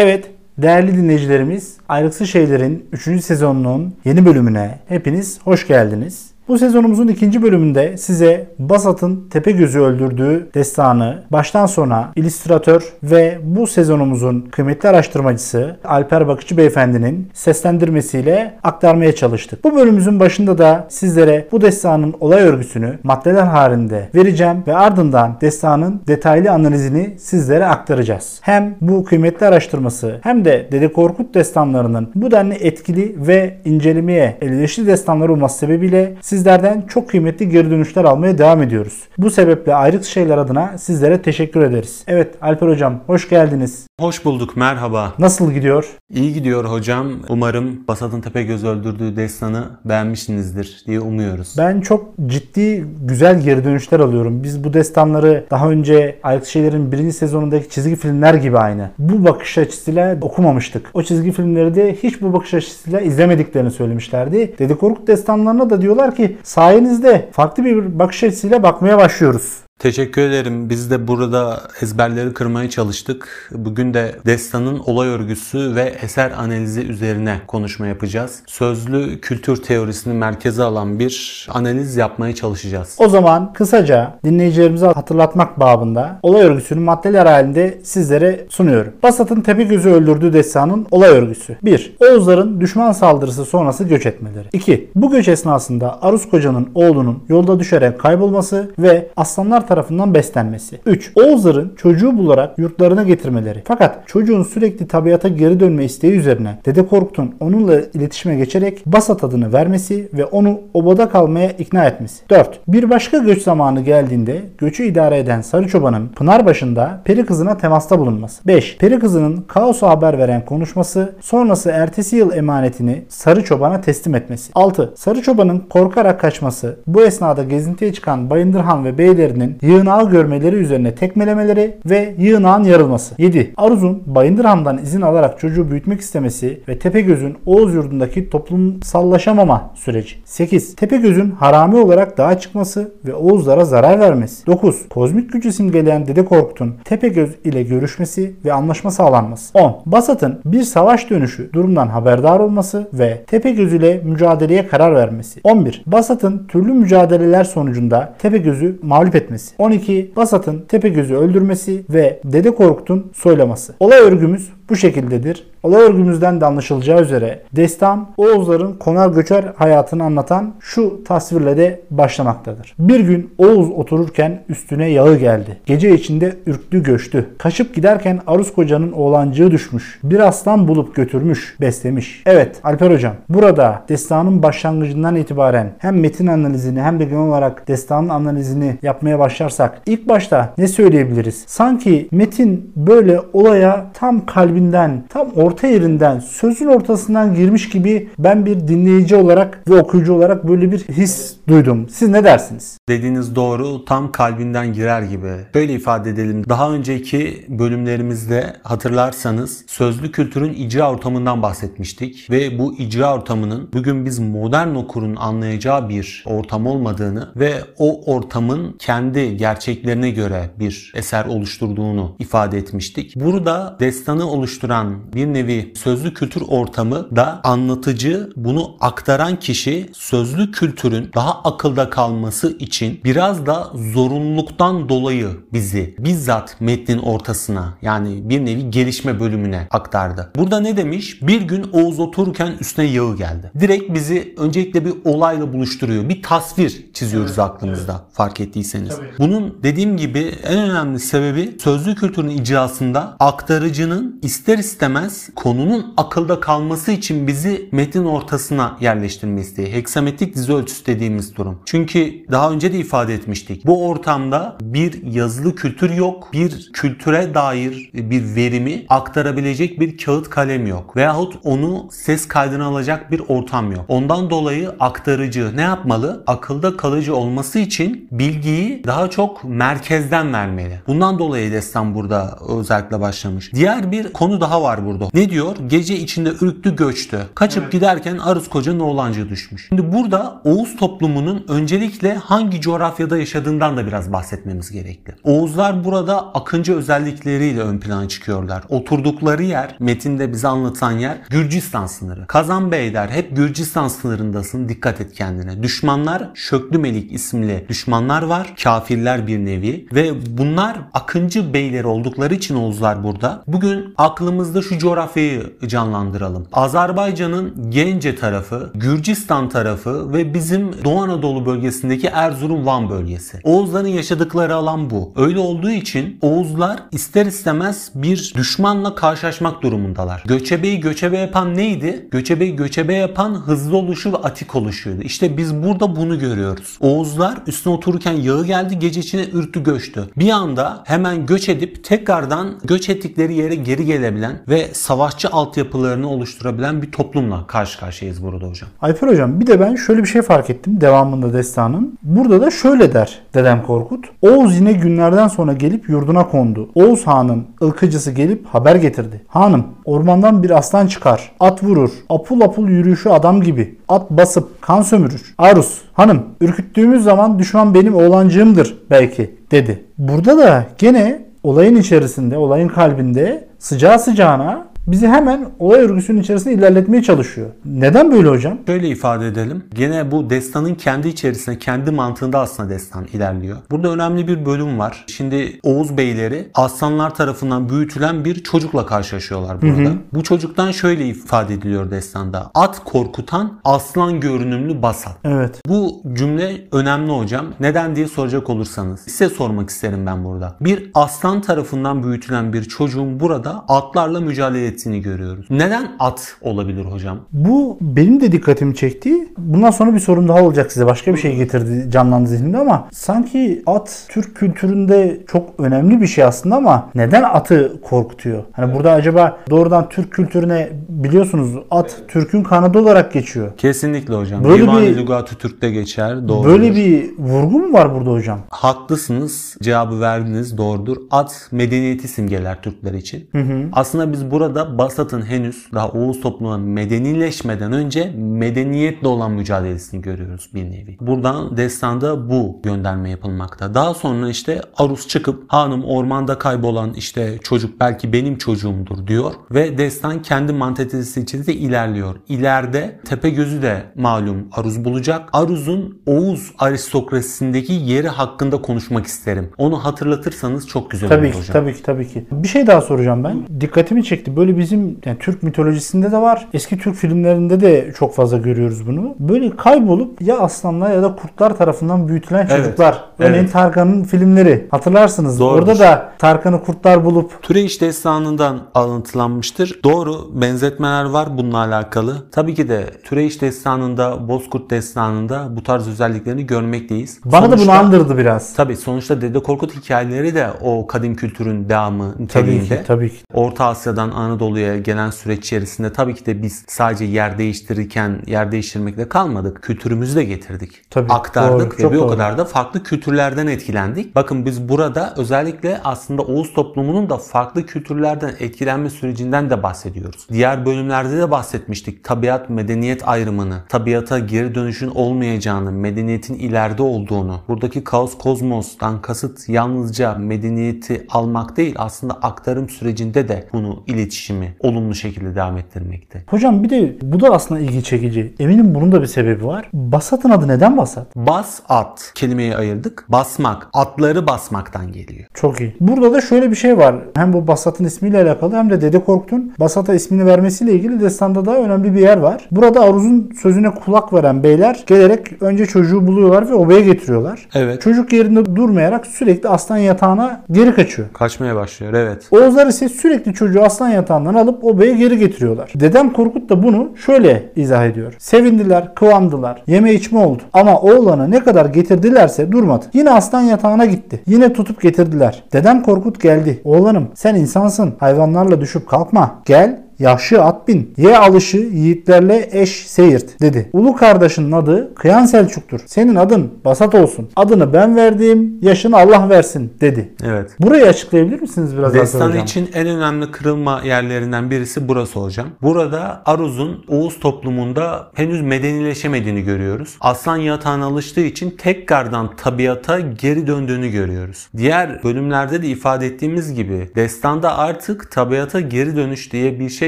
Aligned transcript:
Evet, 0.00 0.30
değerli 0.58 0.96
dinleyicilerimiz, 0.96 1.76
Ayrıksız 1.88 2.28
Şeyler'in 2.28 2.88
3. 2.92 3.24
sezonunun 3.24 3.94
yeni 4.04 4.26
bölümüne 4.26 4.78
hepiniz 4.88 5.38
hoş 5.44 5.66
geldiniz. 5.66 6.30
Bu 6.48 6.58
sezonumuzun 6.58 7.08
ikinci 7.08 7.42
bölümünde 7.42 7.96
size 7.96 8.46
Basat'ın 8.58 9.28
Tepegöz'ü 9.30 9.80
öldürdüğü 9.80 10.48
destanı 10.54 11.22
baştan 11.32 11.66
sona 11.66 12.12
illüstratör 12.16 12.92
ve 13.02 13.38
bu 13.42 13.66
sezonumuzun 13.66 14.40
kıymetli 14.40 14.88
araştırmacısı 14.88 15.76
Alper 15.84 16.28
Bakıcı 16.28 16.56
Beyefendi'nin 16.56 17.30
seslendirmesiyle 17.34 18.54
aktarmaya 18.64 19.14
çalıştık. 19.14 19.64
Bu 19.64 19.76
bölümümüzün 19.76 20.20
başında 20.20 20.58
da 20.58 20.86
sizlere 20.88 21.48
bu 21.52 21.60
destanın 21.60 22.14
olay 22.20 22.42
örgüsünü 22.42 22.98
maddeler 23.02 23.46
halinde 23.46 24.08
vereceğim 24.14 24.62
ve 24.66 24.76
ardından 24.76 25.36
destanın 25.40 26.02
detaylı 26.08 26.50
analizini 26.50 27.14
sizlere 27.18 27.66
aktaracağız. 27.66 28.38
Hem 28.42 28.74
bu 28.80 29.04
kıymetli 29.04 29.46
araştırması 29.46 30.18
hem 30.22 30.44
de 30.44 30.68
Dede 30.72 30.92
Korkut 30.92 31.34
destanlarının 31.34 32.10
bu 32.14 32.30
denli 32.30 32.54
etkili 32.54 33.14
ve 33.26 33.56
incelemeye 33.64 34.38
elverişli 34.40 34.86
destanlar 34.86 35.28
olması 35.28 35.58
sebebiyle 35.58 36.14
siz 36.20 36.37
sizlerden 36.38 36.82
çok 36.88 37.10
kıymetli 37.10 37.48
geri 37.48 37.70
dönüşler 37.70 38.04
almaya 38.04 38.38
devam 38.38 38.62
ediyoruz. 38.62 39.08
Bu 39.18 39.30
sebeple 39.30 39.74
ayrık 39.74 40.04
şeyler 40.04 40.38
adına 40.38 40.78
sizlere 40.78 41.22
teşekkür 41.22 41.62
ederiz. 41.62 42.04
Evet 42.06 42.34
Alper 42.40 42.68
Hocam 42.68 43.00
hoş 43.06 43.28
geldiniz. 43.28 43.87
Hoş 44.00 44.24
bulduk 44.24 44.56
merhaba. 44.56 45.14
Nasıl 45.18 45.52
gidiyor? 45.52 45.88
İyi 46.10 46.32
gidiyor 46.32 46.64
hocam. 46.64 47.06
Umarım 47.28 47.86
Basat'ın 47.88 48.20
Tepegöz 48.20 48.64
öldürdüğü 48.64 49.16
destanı 49.16 49.64
beğenmişsinizdir 49.84 50.82
diye 50.86 51.00
umuyoruz. 51.00 51.54
Ben 51.58 51.80
çok 51.80 52.14
ciddi 52.26 52.84
güzel 53.02 53.40
geri 53.40 53.64
dönüşler 53.64 54.00
alıyorum. 54.00 54.42
Biz 54.42 54.64
bu 54.64 54.72
destanları 54.72 55.46
daha 55.50 55.70
önce 55.70 56.18
Ayrık 56.22 56.46
Şeyler'in 56.46 56.92
birinci 56.92 57.12
sezonundaki 57.12 57.70
çizgi 57.70 57.96
filmler 57.96 58.34
gibi 58.34 58.58
aynı. 58.58 58.90
Bu 58.98 59.24
bakış 59.24 59.58
açısıyla 59.58 60.18
okumamıştık. 60.20 60.90
O 60.94 61.02
çizgi 61.02 61.32
filmleri 61.32 61.74
de 61.74 61.96
hiç 62.02 62.22
bu 62.22 62.32
bakış 62.32 62.54
açısıyla 62.54 63.00
izlemediklerini 63.00 63.70
söylemişlerdi. 63.70 64.54
Dede 64.58 64.74
Korkut 64.74 65.08
destanlarına 65.08 65.70
da 65.70 65.82
diyorlar 65.82 66.14
ki 66.14 66.36
sayenizde 66.42 67.28
farklı 67.32 67.64
bir 67.64 67.98
bakış 67.98 68.24
açısıyla 68.24 68.62
bakmaya 68.62 68.98
başlıyoruz. 68.98 69.67
Teşekkür 69.78 70.22
ederim. 70.22 70.70
Biz 70.70 70.90
de 70.90 71.08
burada 71.08 71.60
ezberleri 71.82 72.34
kırmaya 72.34 72.70
çalıştık. 72.70 73.50
Bugün 73.54 73.94
de 73.94 74.14
destanın 74.26 74.78
olay 74.78 75.08
örgüsü 75.08 75.74
ve 75.74 75.94
eser 76.02 76.30
analizi 76.30 76.80
üzerine 76.80 77.40
konuşma 77.46 77.86
yapacağız. 77.86 78.42
Sözlü 78.46 79.20
kültür 79.20 79.62
teorisini 79.62 80.14
merkeze 80.14 80.62
alan 80.62 80.98
bir 80.98 81.46
analiz 81.52 81.96
yapmaya 81.96 82.34
çalışacağız. 82.34 82.96
O 82.98 83.08
zaman 83.08 83.52
kısaca 83.52 84.18
dinleyicilerimize 84.24 84.86
hatırlatmak 84.86 85.60
babında 85.60 86.18
olay 86.22 86.42
örgüsünün 86.42 86.82
maddeler 86.82 87.26
halinde 87.26 87.80
sizlere 87.82 88.46
sunuyorum. 88.48 88.92
Basat'ın 89.02 89.40
Tepegöz'ü 89.40 89.90
öldürdüğü 89.90 90.32
destanın 90.32 90.86
olay 90.90 91.10
örgüsü. 91.10 91.56
1. 91.62 91.96
Oğuzların 92.00 92.60
düşman 92.60 92.92
saldırısı 92.92 93.44
sonrası 93.44 93.84
göç 93.84 94.06
etmeleri. 94.06 94.48
2. 94.52 94.90
Bu 94.94 95.10
göç 95.10 95.28
esnasında 95.28 96.02
Arus 96.02 96.28
Koca'nın 96.28 96.68
oğlunun 96.74 97.24
yolda 97.28 97.58
düşerek 97.60 98.00
kaybolması 98.00 98.70
ve 98.78 99.08
aslanlar 99.16 99.67
tarafından 99.68 100.14
beslenmesi. 100.14 100.80
3. 100.86 101.12
Oğuzların 101.14 101.74
çocuğu 101.76 102.18
bularak 102.18 102.58
yurtlarına 102.58 103.02
getirmeleri. 103.02 103.62
Fakat 103.64 104.08
çocuğun 104.08 104.42
sürekli 104.42 104.88
tabiata 104.88 105.28
geri 105.28 105.60
dönme 105.60 105.84
isteği 105.84 106.12
üzerine 106.12 106.58
Dede 106.66 106.86
Korkut'un 106.86 107.34
onunla 107.40 107.80
iletişime 107.80 108.36
geçerek 108.36 108.86
Basat 108.86 109.24
adını 109.24 109.52
vermesi 109.52 110.08
ve 110.14 110.24
onu 110.24 110.60
obada 110.74 111.08
kalmaya 111.08 111.50
ikna 111.50 111.84
etmesi. 111.84 112.22
4. 112.30 112.60
Bir 112.68 112.90
başka 112.90 113.18
göç 113.18 113.42
zamanı 113.42 113.80
geldiğinde 113.80 114.42
göçü 114.58 114.84
idare 114.84 115.18
eden 115.18 115.40
Sarı 115.40 115.68
Çoban'ın 115.68 116.08
Pınarbaşı'nda 116.08 117.00
peri 117.04 117.26
kızına 117.26 117.56
temasta 117.56 117.98
bulunması. 117.98 118.46
5. 118.46 118.78
Peri 118.78 118.98
kızının 118.98 119.44
kaosa 119.48 119.88
haber 119.88 120.18
veren 120.18 120.44
konuşması 120.44 121.12
sonrası 121.20 121.70
ertesi 121.70 122.16
yıl 122.16 122.32
emanetini 122.32 123.04
Sarı 123.08 123.44
Çoban'a 123.44 123.80
teslim 123.80 124.14
etmesi. 124.14 124.52
6. 124.54 124.92
Sarı 124.96 125.22
Çoban'ın 125.22 125.58
korkarak 125.58 126.20
kaçması. 126.20 126.76
Bu 126.86 127.02
esnada 127.02 127.42
gezintiye 127.42 127.92
çıkan 127.92 128.30
Bayındırhan 128.30 128.84
ve 128.84 128.98
beylerinin 128.98 129.57
yığınağı 129.62 130.10
görmeleri 130.10 130.56
üzerine 130.56 130.94
tekmelemeleri 130.94 131.76
ve 131.86 132.14
yığınağın 132.18 132.64
yarılması. 132.64 133.14
7. 133.18 133.52
Aruz'un 133.56 134.02
Bayındırhan'dan 134.06 134.78
izin 134.78 135.00
alarak 135.00 135.38
çocuğu 135.38 135.70
büyütmek 135.70 136.00
istemesi 136.00 136.60
ve 136.68 136.78
Tepegöz'ün 136.78 137.36
Oğuz 137.46 137.74
yurdundaki 137.74 138.30
toplumsallaşamama 138.30 139.70
süreci. 139.74 140.14
8. 140.24 140.76
Tepegöz'ün 140.76 141.30
harami 141.30 141.76
olarak 141.76 142.18
dağa 142.18 142.38
çıkması 142.38 142.92
ve 143.06 143.14
Oğuzlara 143.14 143.64
zarar 143.64 144.00
vermesi. 144.00 144.46
9. 144.46 144.88
Kozmik 144.88 145.32
gücü 145.32 145.52
simgeleyen 145.52 146.06
Dede 146.06 146.24
Korkut'un 146.24 146.74
Tepegöz 146.84 147.30
ile 147.44 147.62
görüşmesi 147.62 148.34
ve 148.44 148.52
anlaşma 148.52 148.90
sağlanması. 148.90 149.58
10. 149.58 149.82
Basat'ın 149.86 150.40
bir 150.44 150.62
savaş 150.62 151.10
dönüşü 151.10 151.52
durumdan 151.52 151.86
haberdar 151.88 152.40
olması 152.40 152.88
ve 152.92 153.22
Tepegöz 153.26 153.74
ile 153.74 154.00
mücadeleye 154.04 154.66
karar 154.66 154.94
vermesi. 154.94 155.40
11. 155.44 155.82
Basat'ın 155.86 156.46
türlü 156.46 156.72
mücadeleler 156.72 157.44
sonucunda 157.44 158.14
Tepegöz'ü 158.18 158.78
mağlup 158.82 159.14
etmesi. 159.14 159.47
12. 159.58 160.12
Basat'ın 160.16 160.64
Tepegöz'ü 160.68 161.14
öldürmesi 161.14 161.84
ve 161.90 162.20
Dede 162.24 162.54
Korkut'un 162.54 163.10
soylaması. 163.14 163.74
Olay 163.80 163.98
örgümüz 164.00 164.48
bu 164.70 164.76
şekildedir. 164.76 165.44
Olay 165.62 165.82
örgümüzden 165.82 166.40
de 166.40 166.46
anlaşılacağı 166.46 167.02
üzere 167.02 167.42
destan 167.52 168.08
Oğuzların 168.16 168.72
konar 168.72 169.08
göçer 169.08 169.44
hayatını 169.56 170.04
anlatan 170.04 170.54
şu 170.60 171.04
tasvirle 171.04 171.56
de 171.56 171.80
başlamaktadır. 171.90 172.74
Bir 172.78 173.00
gün 173.00 173.34
Oğuz 173.38 173.70
otururken 173.70 174.42
üstüne 174.48 174.88
yağı 174.88 175.16
geldi. 175.16 175.56
Gece 175.66 175.94
içinde 175.94 176.36
ürktü 176.46 176.82
göçtü. 176.82 177.26
Kaçıp 177.38 177.74
giderken 177.74 178.20
Arus 178.26 178.52
Koca'nın 178.54 178.92
oğlancığı 178.92 179.50
düşmüş. 179.50 180.00
Bir 180.02 180.18
aslan 180.18 180.68
bulup 180.68 180.94
götürmüş, 180.94 181.56
beslemiş. 181.60 182.22
Evet 182.26 182.60
Alper 182.64 182.90
Hocam 182.90 183.14
burada 183.28 183.82
destanın 183.88 184.42
başlangıcından 184.42 185.16
itibaren 185.16 185.72
hem 185.78 186.00
metin 186.00 186.26
analizini 186.26 186.82
hem 186.82 187.00
de 187.00 187.04
genel 187.04 187.18
olarak 187.18 187.68
destanın 187.68 188.08
analizini 188.08 188.76
yapmaya 188.82 189.18
başlarsak 189.18 189.82
ilk 189.86 190.08
başta 190.08 190.54
ne 190.58 190.68
söyleyebiliriz? 190.68 191.44
Sanki 191.46 192.08
metin 192.12 192.72
böyle 192.76 193.20
olaya 193.32 193.86
tam 193.94 194.26
kalbinden, 194.58 195.04
tam 195.08 195.30
orta 195.36 195.66
yerinden, 195.66 196.18
sözün 196.18 196.66
ortasından 196.66 197.34
girmiş 197.34 197.68
gibi 197.68 198.08
ben 198.18 198.46
bir 198.46 198.68
dinleyici 198.68 199.16
olarak 199.16 199.62
ve 199.68 199.80
okuyucu 199.80 200.12
olarak 200.12 200.48
böyle 200.48 200.72
bir 200.72 200.78
his 200.78 201.36
duydum. 201.48 201.86
Siz 201.90 202.08
ne 202.08 202.24
dersiniz? 202.24 202.78
Dediğiniz 202.88 203.36
doğru 203.36 203.84
tam 203.84 204.12
kalbinden 204.12 204.72
girer 204.72 205.02
gibi. 205.02 205.30
Böyle 205.54 205.72
ifade 205.72 206.10
edelim. 206.10 206.44
Daha 206.48 206.70
önceki 206.70 207.46
bölümlerimizde 207.48 208.56
hatırlarsanız 208.62 209.64
sözlü 209.66 210.12
kültürün 210.12 210.52
icra 210.52 210.90
ortamından 210.90 211.42
bahsetmiştik 211.42 212.30
ve 212.30 212.58
bu 212.58 212.74
icra 212.74 213.14
ortamının 213.14 213.68
bugün 213.72 214.04
biz 214.04 214.18
modern 214.18 214.74
okurun 214.74 215.16
anlayacağı 215.16 215.88
bir 215.88 216.24
ortam 216.26 216.66
olmadığını 216.66 217.28
ve 217.36 217.54
o 217.78 218.14
ortamın 218.14 218.76
kendi 218.78 219.36
gerçeklerine 219.36 220.10
göre 220.10 220.50
bir 220.58 220.92
eser 220.94 221.24
oluşturduğunu 221.24 222.16
ifade 222.18 222.58
etmiştik. 222.58 223.16
Burada 223.16 223.76
destanı 223.80 224.30
oluşturan 224.48 225.14
bir 225.14 225.26
nevi 225.26 225.72
sözlü 225.76 226.14
kültür 226.14 226.42
ortamı 226.48 227.16
da 227.16 227.40
anlatıcı 227.44 228.30
bunu 228.36 228.76
aktaran 228.80 229.36
kişi 229.36 229.90
sözlü 229.92 230.50
kültürün 230.50 231.10
daha 231.14 231.42
akılda 231.42 231.90
kalması 231.90 232.56
için 232.58 233.00
biraz 233.04 233.46
da 233.46 233.70
zorunluluktan 233.94 234.88
dolayı 234.88 235.28
bizi 235.52 235.94
bizzat 235.98 236.60
metnin 236.60 236.98
ortasına 236.98 237.74
yani 237.82 238.28
bir 238.28 238.44
nevi 238.44 238.70
gelişme 238.70 239.20
bölümüne 239.20 239.68
aktardı. 239.70 240.32
Burada 240.36 240.60
ne 240.60 240.76
demiş? 240.76 241.22
Bir 241.22 241.40
gün 241.40 241.66
Oğuz 241.72 242.00
otururken 242.00 242.52
üstüne 242.60 242.86
yağı 242.86 243.16
geldi. 243.16 243.52
Direkt 243.60 243.94
bizi 243.94 244.34
öncelikle 244.38 244.84
bir 244.84 244.92
olayla 245.04 245.52
buluşturuyor. 245.52 246.08
Bir 246.08 246.22
tasvir 246.22 246.86
çiziyoruz 246.94 247.30
evet, 247.30 247.38
aklımızda 247.38 247.92
evet. 247.92 248.14
fark 248.16 248.40
ettiyseniz. 248.40 248.96
Tabii. 248.96 249.06
Bunun 249.18 249.58
dediğim 249.62 249.96
gibi 249.96 250.34
en 250.44 250.58
önemli 250.58 250.98
sebebi 250.98 251.56
sözlü 251.60 251.94
kültürün 251.94 252.28
icrasında 252.28 253.16
aktarıcının 253.20 254.20
ister 254.38 254.58
istemez 254.58 255.28
konunun 255.34 255.94
akılda 255.96 256.40
kalması 256.40 256.92
için 256.92 257.26
bizi 257.26 257.68
metin 257.72 258.04
ortasına 258.04 258.76
yerleştirme 258.80 259.40
isteği. 259.40 259.72
Heksametrik 259.72 260.34
dizi 260.34 260.52
ölçüsü 260.52 260.86
dediğimiz 260.86 261.36
durum. 261.36 261.58
Çünkü 261.66 262.26
daha 262.30 262.50
önce 262.50 262.72
de 262.72 262.78
ifade 262.78 263.14
etmiştik. 263.14 263.66
Bu 263.66 263.88
ortamda 263.88 264.56
bir 264.60 265.02
yazılı 265.02 265.54
kültür 265.54 265.90
yok. 265.90 266.28
Bir 266.32 266.70
kültüre 266.72 267.34
dair 267.34 267.90
bir 267.94 268.34
verimi 268.34 268.86
aktarabilecek 268.88 269.80
bir 269.80 269.98
kağıt 269.98 270.30
kalem 270.30 270.66
yok. 270.66 270.96
Veyahut 270.96 271.34
onu 271.44 271.88
ses 271.90 272.28
kaydına 272.28 272.66
alacak 272.66 273.10
bir 273.10 273.22
ortam 273.28 273.72
yok. 273.72 273.84
Ondan 273.88 274.30
dolayı 274.30 274.70
aktarıcı 274.80 275.56
ne 275.56 275.62
yapmalı? 275.62 276.24
Akılda 276.26 276.76
kalıcı 276.76 277.16
olması 277.16 277.58
için 277.58 278.08
bilgiyi 278.10 278.84
daha 278.84 279.10
çok 279.10 279.44
merkezden 279.44 280.32
vermeli. 280.32 280.82
Bundan 280.86 281.18
dolayı 281.18 281.52
destan 281.52 281.94
burada 281.94 282.38
özellikle 282.48 283.00
başlamış. 283.00 283.54
Diğer 283.54 283.92
bir 283.92 284.12
konu 284.12 284.27
konu 284.28 284.40
daha 284.40 284.62
var 284.62 284.86
burada. 284.86 285.08
Ne 285.14 285.30
diyor? 285.30 285.56
Gece 285.66 285.96
içinde 285.96 286.32
ürktü 286.40 286.76
göçtü. 286.76 287.18
Kaçıp 287.34 287.72
giderken 287.72 288.18
Aruz 288.18 288.48
Koca'nın 288.48 288.80
oğlancığı 288.80 289.28
düşmüş. 289.28 289.66
Şimdi 289.68 289.92
burada 289.92 290.42
Oğuz 290.44 290.76
toplumunun 290.76 291.44
öncelikle 291.48 292.14
hangi 292.14 292.60
coğrafyada 292.60 293.18
yaşadığından 293.18 293.76
da 293.76 293.86
biraz 293.86 294.12
bahsetmemiz 294.12 294.70
gerekli. 294.70 295.14
Oğuzlar 295.24 295.84
burada 295.84 296.34
akıncı 296.34 296.76
özellikleriyle 296.76 297.60
ön 297.60 297.78
plana 297.78 298.08
çıkıyorlar. 298.08 298.64
Oturdukları 298.68 299.42
yer, 299.42 299.76
metinde 299.78 300.32
bize 300.32 300.48
anlatan 300.48 300.92
yer 300.92 301.18
Gürcistan 301.30 301.86
sınırı. 301.86 302.26
Kazan 302.26 302.72
Beyler 302.72 303.08
hep 303.08 303.36
Gürcistan 303.36 303.88
sınırındasın 303.88 304.68
dikkat 304.68 305.00
et 305.00 305.14
kendine. 305.14 305.62
Düşmanlar 305.62 306.30
Şöklü 306.34 306.78
Melik 306.78 307.12
isimli 307.12 307.64
düşmanlar 307.68 308.22
var. 308.22 308.54
Kafirler 308.62 309.26
bir 309.26 309.38
nevi 309.38 309.88
ve 309.92 310.12
bunlar 310.38 310.76
akıncı 310.94 311.52
beyleri 311.54 311.86
oldukları 311.86 312.34
için 312.34 312.54
Oğuzlar 312.54 313.04
burada. 313.04 313.42
Bugün 313.46 313.94
aklımızda 314.18 314.62
şu 314.62 314.78
coğrafyayı 314.78 315.52
canlandıralım. 315.66 316.46
Azerbaycan'ın 316.52 317.70
Gence 317.70 318.16
tarafı, 318.16 318.70
Gürcistan 318.74 319.48
tarafı 319.48 320.12
ve 320.12 320.34
bizim 320.34 320.84
Doğu 320.84 321.00
Anadolu 321.00 321.46
bölgesindeki 321.46 322.06
Erzurum 322.06 322.66
Van 322.66 322.90
bölgesi. 322.90 323.40
Oğuzların 323.44 323.88
yaşadıkları 323.88 324.54
alan 324.54 324.90
bu. 324.90 325.12
Öyle 325.16 325.38
olduğu 325.38 325.70
için 325.70 326.18
Oğuzlar 326.22 326.78
ister 326.92 327.26
istemez 327.26 327.90
bir 327.94 328.32
düşmanla 328.36 328.94
karşılaşmak 328.94 329.62
durumundalar. 329.62 330.22
Göçebeyi 330.26 330.80
göçebe 330.80 331.18
yapan 331.18 331.56
neydi? 331.56 332.08
Göçebeyi 332.10 332.56
göçebe 332.56 332.94
yapan 332.94 333.34
hızlı 333.34 333.76
oluşu 333.76 334.12
ve 334.12 334.16
atik 334.16 334.54
oluşuydu. 334.54 335.02
İşte 335.02 335.36
biz 335.36 335.62
burada 335.62 335.96
bunu 335.96 336.18
görüyoruz. 336.18 336.78
Oğuzlar 336.80 337.38
üstüne 337.46 337.74
otururken 337.74 338.12
yağı 338.12 338.44
geldi 338.44 338.78
gece 338.78 339.00
içine 339.00 339.24
ürktü 339.32 339.62
göçtü. 339.62 340.04
Bir 340.16 340.30
anda 340.30 340.82
hemen 340.86 341.26
göç 341.26 341.48
edip 341.48 341.84
tekrardan 341.84 342.58
göç 342.64 342.88
ettikleri 342.88 343.34
yere 343.34 343.54
geri 343.54 343.86
gelebilen 343.98 344.36
ve 344.48 344.68
savaşçı 344.72 345.28
altyapılarını 345.28 346.10
oluşturabilen 346.10 346.82
bir 346.82 346.92
toplumla 346.92 347.46
karşı 347.46 347.80
karşıyayız 347.80 348.22
burada 348.22 348.46
hocam. 348.46 348.68
Alper 348.80 349.08
hocam 349.08 349.40
bir 349.40 349.46
de 349.46 349.60
ben 349.60 349.74
şöyle 349.74 350.02
bir 350.02 350.08
şey 350.08 350.22
fark 350.22 350.50
ettim 350.50 350.80
devamında 350.80 351.32
destanın. 351.32 351.98
Burada 352.02 352.40
da 352.40 352.50
şöyle 352.50 352.94
der 352.94 353.18
dedem 353.34 353.62
Korkut. 353.62 354.04
Oğuz 354.22 354.56
yine 354.56 354.72
günlerden 354.72 355.28
sonra 355.28 355.52
gelip 355.52 355.88
yurduna 355.88 356.28
kondu. 356.28 356.70
Oğuz 356.74 357.06
Han'ın 357.06 357.46
ılkıcısı 357.62 358.10
gelip 358.10 358.46
haber 358.46 358.74
getirdi. 358.74 359.20
Hanım 359.28 359.66
ormandan 359.84 360.42
bir 360.42 360.58
aslan 360.58 360.86
çıkar. 360.86 361.32
At 361.40 361.64
vurur. 361.64 361.90
Apul 362.10 362.40
apul 362.40 362.68
yürüyüşü 362.68 363.08
adam 363.08 363.42
gibi. 363.42 363.78
At 363.88 364.10
basıp 364.10 364.62
kan 364.62 364.82
sömürür. 364.82 365.34
Arus 365.38 365.78
hanım 365.92 366.22
ürküttüğümüz 366.40 367.04
zaman 367.04 367.38
düşman 367.38 367.74
benim 367.74 367.94
oğlancığımdır 367.94 368.78
belki 368.90 369.36
dedi. 369.50 369.84
Burada 369.98 370.38
da 370.38 370.66
gene 370.78 371.28
olayın 371.42 371.76
içerisinde, 371.76 372.36
olayın 372.36 372.68
kalbinde 372.68 373.47
sıcağı 373.58 373.98
sıcağına 373.98 374.67
bizi 374.88 375.08
hemen 375.08 375.50
olay 375.58 375.80
örgüsünün 375.80 376.20
içerisinde 376.20 376.54
ilerletmeye 376.54 377.02
çalışıyor. 377.02 377.48
Neden 377.64 378.12
böyle 378.12 378.28
hocam? 378.28 378.58
Şöyle 378.66 378.88
ifade 378.88 379.26
edelim. 379.26 379.64
Gene 379.74 380.10
bu 380.10 380.30
destanın 380.30 380.74
kendi 380.74 381.08
içerisinde, 381.08 381.58
kendi 381.58 381.90
mantığında 381.90 382.40
aslında 382.40 382.70
destan 382.70 383.06
ilerliyor. 383.12 383.56
Burada 383.70 383.88
önemli 383.92 384.28
bir 384.28 384.46
bölüm 384.46 384.78
var. 384.78 385.04
Şimdi 385.08 385.60
Oğuz 385.62 385.96
beyleri 385.96 386.48
aslanlar 386.54 387.14
tarafından 387.14 387.68
büyütülen 387.68 388.24
bir 388.24 388.42
çocukla 388.42 388.86
karşılaşıyorlar 388.86 389.62
burada. 389.62 389.90
Bu 390.12 390.22
çocuktan 390.22 390.70
şöyle 390.70 391.06
ifade 391.06 391.54
ediliyor 391.54 391.90
destanda. 391.90 392.50
At 392.54 392.84
korkutan 392.84 393.60
aslan 393.64 394.20
görünümlü 394.20 394.82
basat. 394.82 395.16
Evet. 395.24 395.60
Bu 395.68 396.02
cümle 396.12 396.68
önemli 396.72 397.12
hocam. 397.12 397.46
Neden 397.60 397.96
diye 397.96 398.08
soracak 398.08 398.50
olursanız. 398.50 399.00
Size 399.00 399.28
sormak 399.28 399.70
isterim 399.70 400.06
ben 400.06 400.24
burada. 400.24 400.56
Bir 400.60 400.90
aslan 400.94 401.40
tarafından 401.40 402.02
büyütülen 402.02 402.52
bir 402.52 402.62
çocuğun 402.62 403.20
burada 403.20 403.64
atlarla 403.68 404.20
mücadele 404.20 404.77
ettiğini 404.78 405.02
görüyoruz. 405.02 405.46
Neden 405.50 405.88
at 405.98 406.36
olabilir 406.40 406.84
hocam? 406.84 407.18
Bu 407.32 407.78
benim 407.80 408.20
de 408.20 408.32
dikkatimi 408.32 408.74
çekti. 408.74 409.12
Bundan 409.38 409.70
sonra 409.70 409.94
bir 409.94 409.98
sorum 410.00 410.28
daha 410.28 410.42
olacak 410.42 410.72
size. 410.72 410.86
Başka 410.86 411.12
bir 411.14 411.18
şey 411.18 411.36
getirdi, 411.36 411.90
canlandı 411.90 412.28
zihnimde 412.28 412.58
ama 412.58 412.88
sanki 412.92 413.62
at 413.66 414.06
Türk 414.08 414.36
kültüründe 414.36 415.20
çok 415.32 415.60
önemli 415.60 416.00
bir 416.00 416.06
şey 416.06 416.24
aslında 416.24 416.56
ama 416.56 416.90
neden 416.94 417.22
atı 417.22 417.80
korkutuyor? 417.82 418.42
Hani 418.52 418.74
burada 418.74 418.92
acaba 418.92 419.38
doğrudan 419.50 419.88
Türk 419.88 420.10
kültürüne 420.12 420.68
biliyorsunuz 420.88 421.50
at 421.70 421.96
Türk'ün 422.08 422.42
kanadı 422.42 422.78
olarak 422.78 423.12
geçiyor. 423.12 423.52
Kesinlikle 423.56 424.14
hocam. 424.14 424.44
Böyle 424.44 424.62
bir- 424.66 424.96
Lügat-ı 424.96 425.36
Türk'te 425.36 425.70
geçer. 425.70 426.28
Doğrudur. 426.28 426.48
Böyle 426.48 426.74
bir 426.76 427.10
vurgu 427.18 427.58
mu 427.58 427.72
var 427.72 427.94
burada 427.94 428.10
hocam? 428.10 428.38
Haklısınız. 428.50 429.56
Cevabı 429.62 430.00
verdiniz. 430.00 430.58
Doğrudur. 430.58 430.96
At 431.10 431.48
medeniyeti 431.52 432.08
simgeler 432.08 432.62
Türkler 432.62 432.92
için. 432.94 433.30
Aslında 433.72 434.12
biz 434.12 434.30
burada 434.30 434.67
Basat'ın 434.78 435.22
henüz 435.22 435.66
daha 435.74 435.88
Oğuz 435.88 436.20
toplumuna 436.20 436.58
medenileşmeden 436.58 437.72
önce 437.72 438.12
medeniyetle 438.16 439.08
olan 439.08 439.32
mücadelesini 439.32 440.02
görüyoruz 440.02 440.50
bir 440.54 440.64
nevi. 440.64 440.96
Buradan 441.00 441.56
destanda 441.56 442.30
bu 442.30 442.60
gönderme 442.62 443.10
yapılmakta. 443.10 443.74
Daha 443.74 443.94
sonra 443.94 444.28
işte 444.28 444.60
Arus 444.76 445.08
çıkıp 445.08 445.44
hanım 445.52 445.84
ormanda 445.84 446.38
kaybolan 446.38 446.92
işte 446.94 447.38
çocuk 447.42 447.80
belki 447.80 448.12
benim 448.12 448.38
çocuğumdur 448.38 449.06
diyor 449.06 449.32
ve 449.50 449.78
destan 449.78 450.22
kendi 450.22 450.52
mantalitesi 450.52 451.20
içinde 451.20 451.54
ilerliyor. 451.54 452.16
İleride 452.28 453.00
Tepegöz'ü 453.04 453.62
de 453.62 453.82
malum 453.96 454.48
Aruz 454.52 454.84
bulacak. 454.84 455.28
Aruz'un 455.32 456.02
Oğuz 456.06 456.52
aristokrasisindeki 456.58 457.72
yeri 457.72 458.08
hakkında 458.08 458.62
konuşmak 458.62 459.06
isterim. 459.06 459.50
Onu 459.58 459.84
hatırlatırsanız 459.84 460.68
çok 460.68 460.90
güzel 460.90 461.08
Tabii 461.08 461.26
olur 461.26 461.34
ki, 461.34 461.38
hocam. 461.40 461.52
tabii 461.52 461.74
ki, 461.74 461.82
tabii 461.82 462.08
ki. 462.08 462.26
Bir 462.32 462.48
şey 462.48 462.66
daha 462.66 462.80
soracağım 462.80 463.24
ben. 463.24 463.60
Dikkatimi 463.60 464.04
çekti. 464.04 464.36
Böyle 464.36 464.56
bizim 464.58 464.98
yani 465.04 465.18
Türk 465.18 465.42
mitolojisinde 465.42 466.12
de 466.12 466.16
var. 466.18 466.48
Eski 466.52 466.78
Türk 466.78 466.94
filmlerinde 466.94 467.60
de 467.60 467.92
çok 467.98 468.14
fazla 468.14 468.38
görüyoruz 468.38 468.86
bunu. 468.86 469.14
Böyle 469.18 469.56
kaybolup 469.56 470.22
ya 470.22 470.38
aslanlar 470.38 470.90
ya 470.90 471.02
da 471.02 471.16
kurtlar 471.16 471.56
tarafından 471.56 472.08
büyütülen 472.08 472.46
Evet, 472.50 472.64
çocuklar. 472.64 473.04
Örneğin 473.18 473.42
evet. 473.42 473.52
Tarkan'ın 473.52 474.04
filmleri. 474.04 474.66
Hatırlarsınız. 474.70 475.40
Doğrudur. 475.40 475.58
Orada 475.62 475.78
da 475.78 476.12
Tarkan'ı 476.18 476.62
kurtlar 476.64 477.04
bulup 477.04 477.42
Türeyiş 477.42 477.80
destanından 477.80 478.58
alıntılanmıştır. 478.74 479.80
Doğru 479.84 480.40
benzetmeler 480.40 481.04
var 481.04 481.28
bununla 481.38 481.58
alakalı. 481.58 482.16
Tabii 482.32 482.54
ki 482.54 482.68
de 482.68 482.84
Türeyiş 483.04 483.40
destanında, 483.40 484.28
Bozkurt 484.28 484.70
destanında 484.70 485.56
bu 485.56 485.62
tarz 485.62 485.88
özelliklerini 485.88 486.46
görmekteyiz. 486.46 487.20
bana 487.24 487.42
da 487.46 487.48
bunu 487.48 487.56
Sonuçta- 487.58 487.78
andırdı 487.78 488.18
biraz. 488.18 488.54
Tabii 488.54 488.76
sonuçta 488.76 489.20
Dede 489.20 489.38
Korkut 489.42 489.76
hikayeleri 489.76 490.34
de 490.34 490.46
o 490.62 490.86
kadim 490.86 491.14
kültürün 491.14 491.68
devamı 491.68 492.12
Tabii 492.12 492.22
niteliğinde. 492.22 492.64
ki, 492.68 492.82
tabii 492.86 493.10
ki. 493.10 493.16
Orta 493.34 493.64
Asya'dan 493.64 494.10
Anadolu'ya 494.38 494.78
gelen 494.78 495.10
süreç 495.10 495.38
içerisinde 495.38 495.92
tabii 495.92 496.14
ki 496.14 496.26
de 496.26 496.42
biz 496.42 496.64
sadece 496.68 497.04
yer 497.04 497.38
değiştirirken 497.38 498.22
yer 498.26 498.52
değiştirmekle 498.52 499.08
kalmadık. 499.08 499.62
Kültürümüzü 499.62 500.16
de 500.16 500.24
getirdik. 500.24 500.90
Tabii, 500.90 501.12
Aktardık 501.12 501.78
doğru, 501.78 501.90
ve 501.90 501.92
bir 501.92 501.98
o 501.98 502.08
kadar 502.08 502.38
da 502.38 502.44
farklı 502.44 502.82
kültürlerden 502.82 503.46
etkilendik. 503.46 504.14
Bakın 504.14 504.44
biz 504.44 504.68
burada 504.68 505.14
özellikle 505.16 505.80
aslında 505.84 506.22
Oğuz 506.22 506.52
toplumunun 506.52 507.10
da 507.10 507.16
farklı 507.16 507.66
kültürlerden 507.66 508.34
etkilenme 508.40 508.90
sürecinden 508.90 509.50
de 509.50 509.62
bahsediyoruz. 509.62 510.26
Diğer 510.32 510.66
bölümlerde 510.66 511.18
de 511.18 511.30
bahsetmiştik. 511.30 512.04
Tabiat 512.04 512.50
medeniyet 512.50 513.08
ayrımını, 513.08 513.62
tabiata 513.68 514.18
geri 514.18 514.54
dönüşün 514.54 514.90
olmayacağını, 514.90 515.72
medeniyetin 515.72 516.34
ileride 516.34 516.82
olduğunu. 516.82 517.40
Buradaki 517.48 517.84
kaos 517.84 518.18
kozmostan 518.18 519.02
kasıt 519.02 519.48
yalnızca 519.48 520.14
medeniyeti 520.14 521.06
almak 521.10 521.56
değil 521.56 521.74
aslında 521.78 522.14
aktarım 522.14 522.68
sürecinde 522.68 523.28
de 523.28 523.48
bunu 523.52 523.82
iletişimi 524.28 524.54
olumlu 524.60 524.94
şekilde 524.94 525.34
devam 525.34 525.56
ettirmekte. 525.56 526.22
Hocam 526.26 526.62
bir 526.64 526.70
de 526.70 526.96
bu 527.02 527.20
da 527.20 527.28
aslında 527.28 527.60
ilgi 527.60 527.84
çekici. 527.84 528.34
Eminim 528.38 528.74
bunun 528.74 528.92
da 528.92 529.02
bir 529.02 529.06
sebebi 529.06 529.46
var. 529.46 529.68
Basat'ın 529.72 530.30
adı 530.30 530.48
neden 530.48 530.76
Basat? 530.76 531.16
Bas 531.16 531.60
at 531.68 532.12
kelimeyi 532.14 532.56
ayırdık. 532.56 533.04
Basmak, 533.08 533.68
atları 533.72 534.26
basmaktan 534.26 534.92
geliyor. 534.92 535.26
Çok 535.34 535.60
iyi. 535.60 535.76
Burada 535.80 536.12
da 536.12 536.20
şöyle 536.20 536.50
bir 536.50 536.56
şey 536.56 536.78
var. 536.78 536.94
Hem 537.14 537.32
bu 537.32 537.46
Basat'ın 537.46 537.84
ismiyle 537.84 538.22
alakalı 538.22 538.56
hem 538.56 538.70
de 538.70 538.80
Dede 538.80 539.04
Korkut'un 539.04 539.54
Basat'a 539.60 539.94
ismini 539.94 540.26
vermesiyle 540.26 540.72
ilgili 540.72 541.00
destanda 541.00 541.46
da 541.46 541.56
önemli 541.56 541.94
bir 541.94 542.00
yer 542.00 542.16
var. 542.16 542.48
Burada 542.50 542.80
Aruz'un 542.80 543.32
sözüne 543.42 543.70
kulak 543.70 544.12
veren 544.12 544.42
beyler 544.42 544.84
gelerek 544.86 545.42
önce 545.42 545.66
çocuğu 545.66 546.06
buluyorlar 546.06 546.48
ve 546.48 546.54
obaya 546.54 546.80
getiriyorlar. 546.80 547.48
Evet. 547.54 547.82
Çocuk 547.82 548.12
yerinde 548.12 548.56
durmayarak 548.56 549.06
sürekli 549.06 549.48
aslan 549.48 549.76
yatağına 549.76 550.44
geri 550.50 550.74
kaçıyor. 550.74 551.08
Kaçmaya 551.12 551.56
başlıyor 551.56 551.92
evet. 551.92 552.28
Oğuzlar 552.30 552.66
ise 552.66 552.88
sürekli 552.88 553.34
çocuğu 553.34 553.62
aslan 553.62 553.88
yatağından 554.18 554.40
alıp 554.40 554.64
obaya 554.64 554.92
geri 554.92 555.18
getiriyorlar. 555.18 555.72
Dedem 555.74 556.12
Korkut 556.12 556.50
da 556.50 556.62
bunu 556.62 556.88
şöyle 556.96 557.52
izah 557.56 557.86
ediyor. 557.86 558.14
Sevindiler, 558.18 558.94
kıvamdılar, 558.94 559.62
yeme 559.66 559.94
içme 559.94 560.18
oldu. 560.18 560.42
Ama 560.52 560.80
oğlanı 560.80 561.30
ne 561.30 561.44
kadar 561.44 561.66
getirdilerse 561.66 562.52
durmadı. 562.52 562.84
Yine 562.92 563.10
aslan 563.10 563.40
yatağına 563.40 563.84
gitti. 563.84 564.20
Yine 564.26 564.52
tutup 564.52 564.82
getirdiler. 564.82 565.42
Dedem 565.52 565.82
Korkut 565.82 566.20
geldi. 566.20 566.60
Oğlanım 566.64 567.08
sen 567.14 567.34
insansın. 567.34 567.94
Hayvanlarla 568.00 568.60
düşüp 568.60 568.88
kalkma. 568.88 569.42
Gel 569.44 569.87
Yahşi 569.98 570.40
at 570.40 570.68
bin. 570.68 570.94
Ye 570.96 571.18
alışı 571.18 571.56
yiğitlerle 571.56 572.48
eş 572.52 572.86
seyirt 572.86 573.40
dedi. 573.40 573.70
Ulu 573.72 573.96
kardeşinin 573.96 574.52
adı 574.52 574.94
Kıyan 574.94 575.26
Selçuk'tur. 575.26 575.80
Senin 575.86 576.14
adın 576.14 576.50
Basat 576.64 576.94
olsun. 576.94 577.28
Adını 577.36 577.72
ben 577.72 577.96
verdim, 577.96 578.58
yaşını 578.62 578.96
Allah 578.96 579.28
versin 579.28 579.72
dedi. 579.80 580.14
Evet. 580.24 580.50
Burayı 580.60 580.86
açıklayabilir 580.86 581.40
misiniz 581.40 581.76
biraz 581.76 581.94
Destan 581.94 582.28
hocam? 582.28 582.44
için 582.44 582.70
en 582.74 582.86
önemli 582.86 583.30
kırılma 583.30 583.82
yerlerinden 583.84 584.50
birisi 584.50 584.88
burası 584.88 585.20
hocam. 585.20 585.48
Burada 585.62 586.22
Aruz'un 586.26 586.84
Oğuz 586.88 587.20
toplumunda 587.20 588.10
henüz 588.14 588.42
medenileşemediğini 588.42 589.42
görüyoruz. 589.42 589.96
Aslan 590.00 590.36
yatağına 590.36 590.86
alıştığı 590.86 591.20
için 591.20 591.50
tekrardan 591.50 592.36
tabiata 592.36 593.00
geri 593.00 593.46
döndüğünü 593.46 593.88
görüyoruz. 593.88 594.48
Diğer 594.56 595.04
bölümlerde 595.04 595.62
de 595.62 595.66
ifade 595.66 596.06
ettiğimiz 596.06 596.54
gibi 596.54 596.90
destanda 596.96 597.58
artık 597.58 598.10
tabiata 598.10 598.60
geri 598.60 598.96
dönüş 598.96 599.32
diye 599.32 599.60
bir 599.60 599.68
şey 599.68 599.87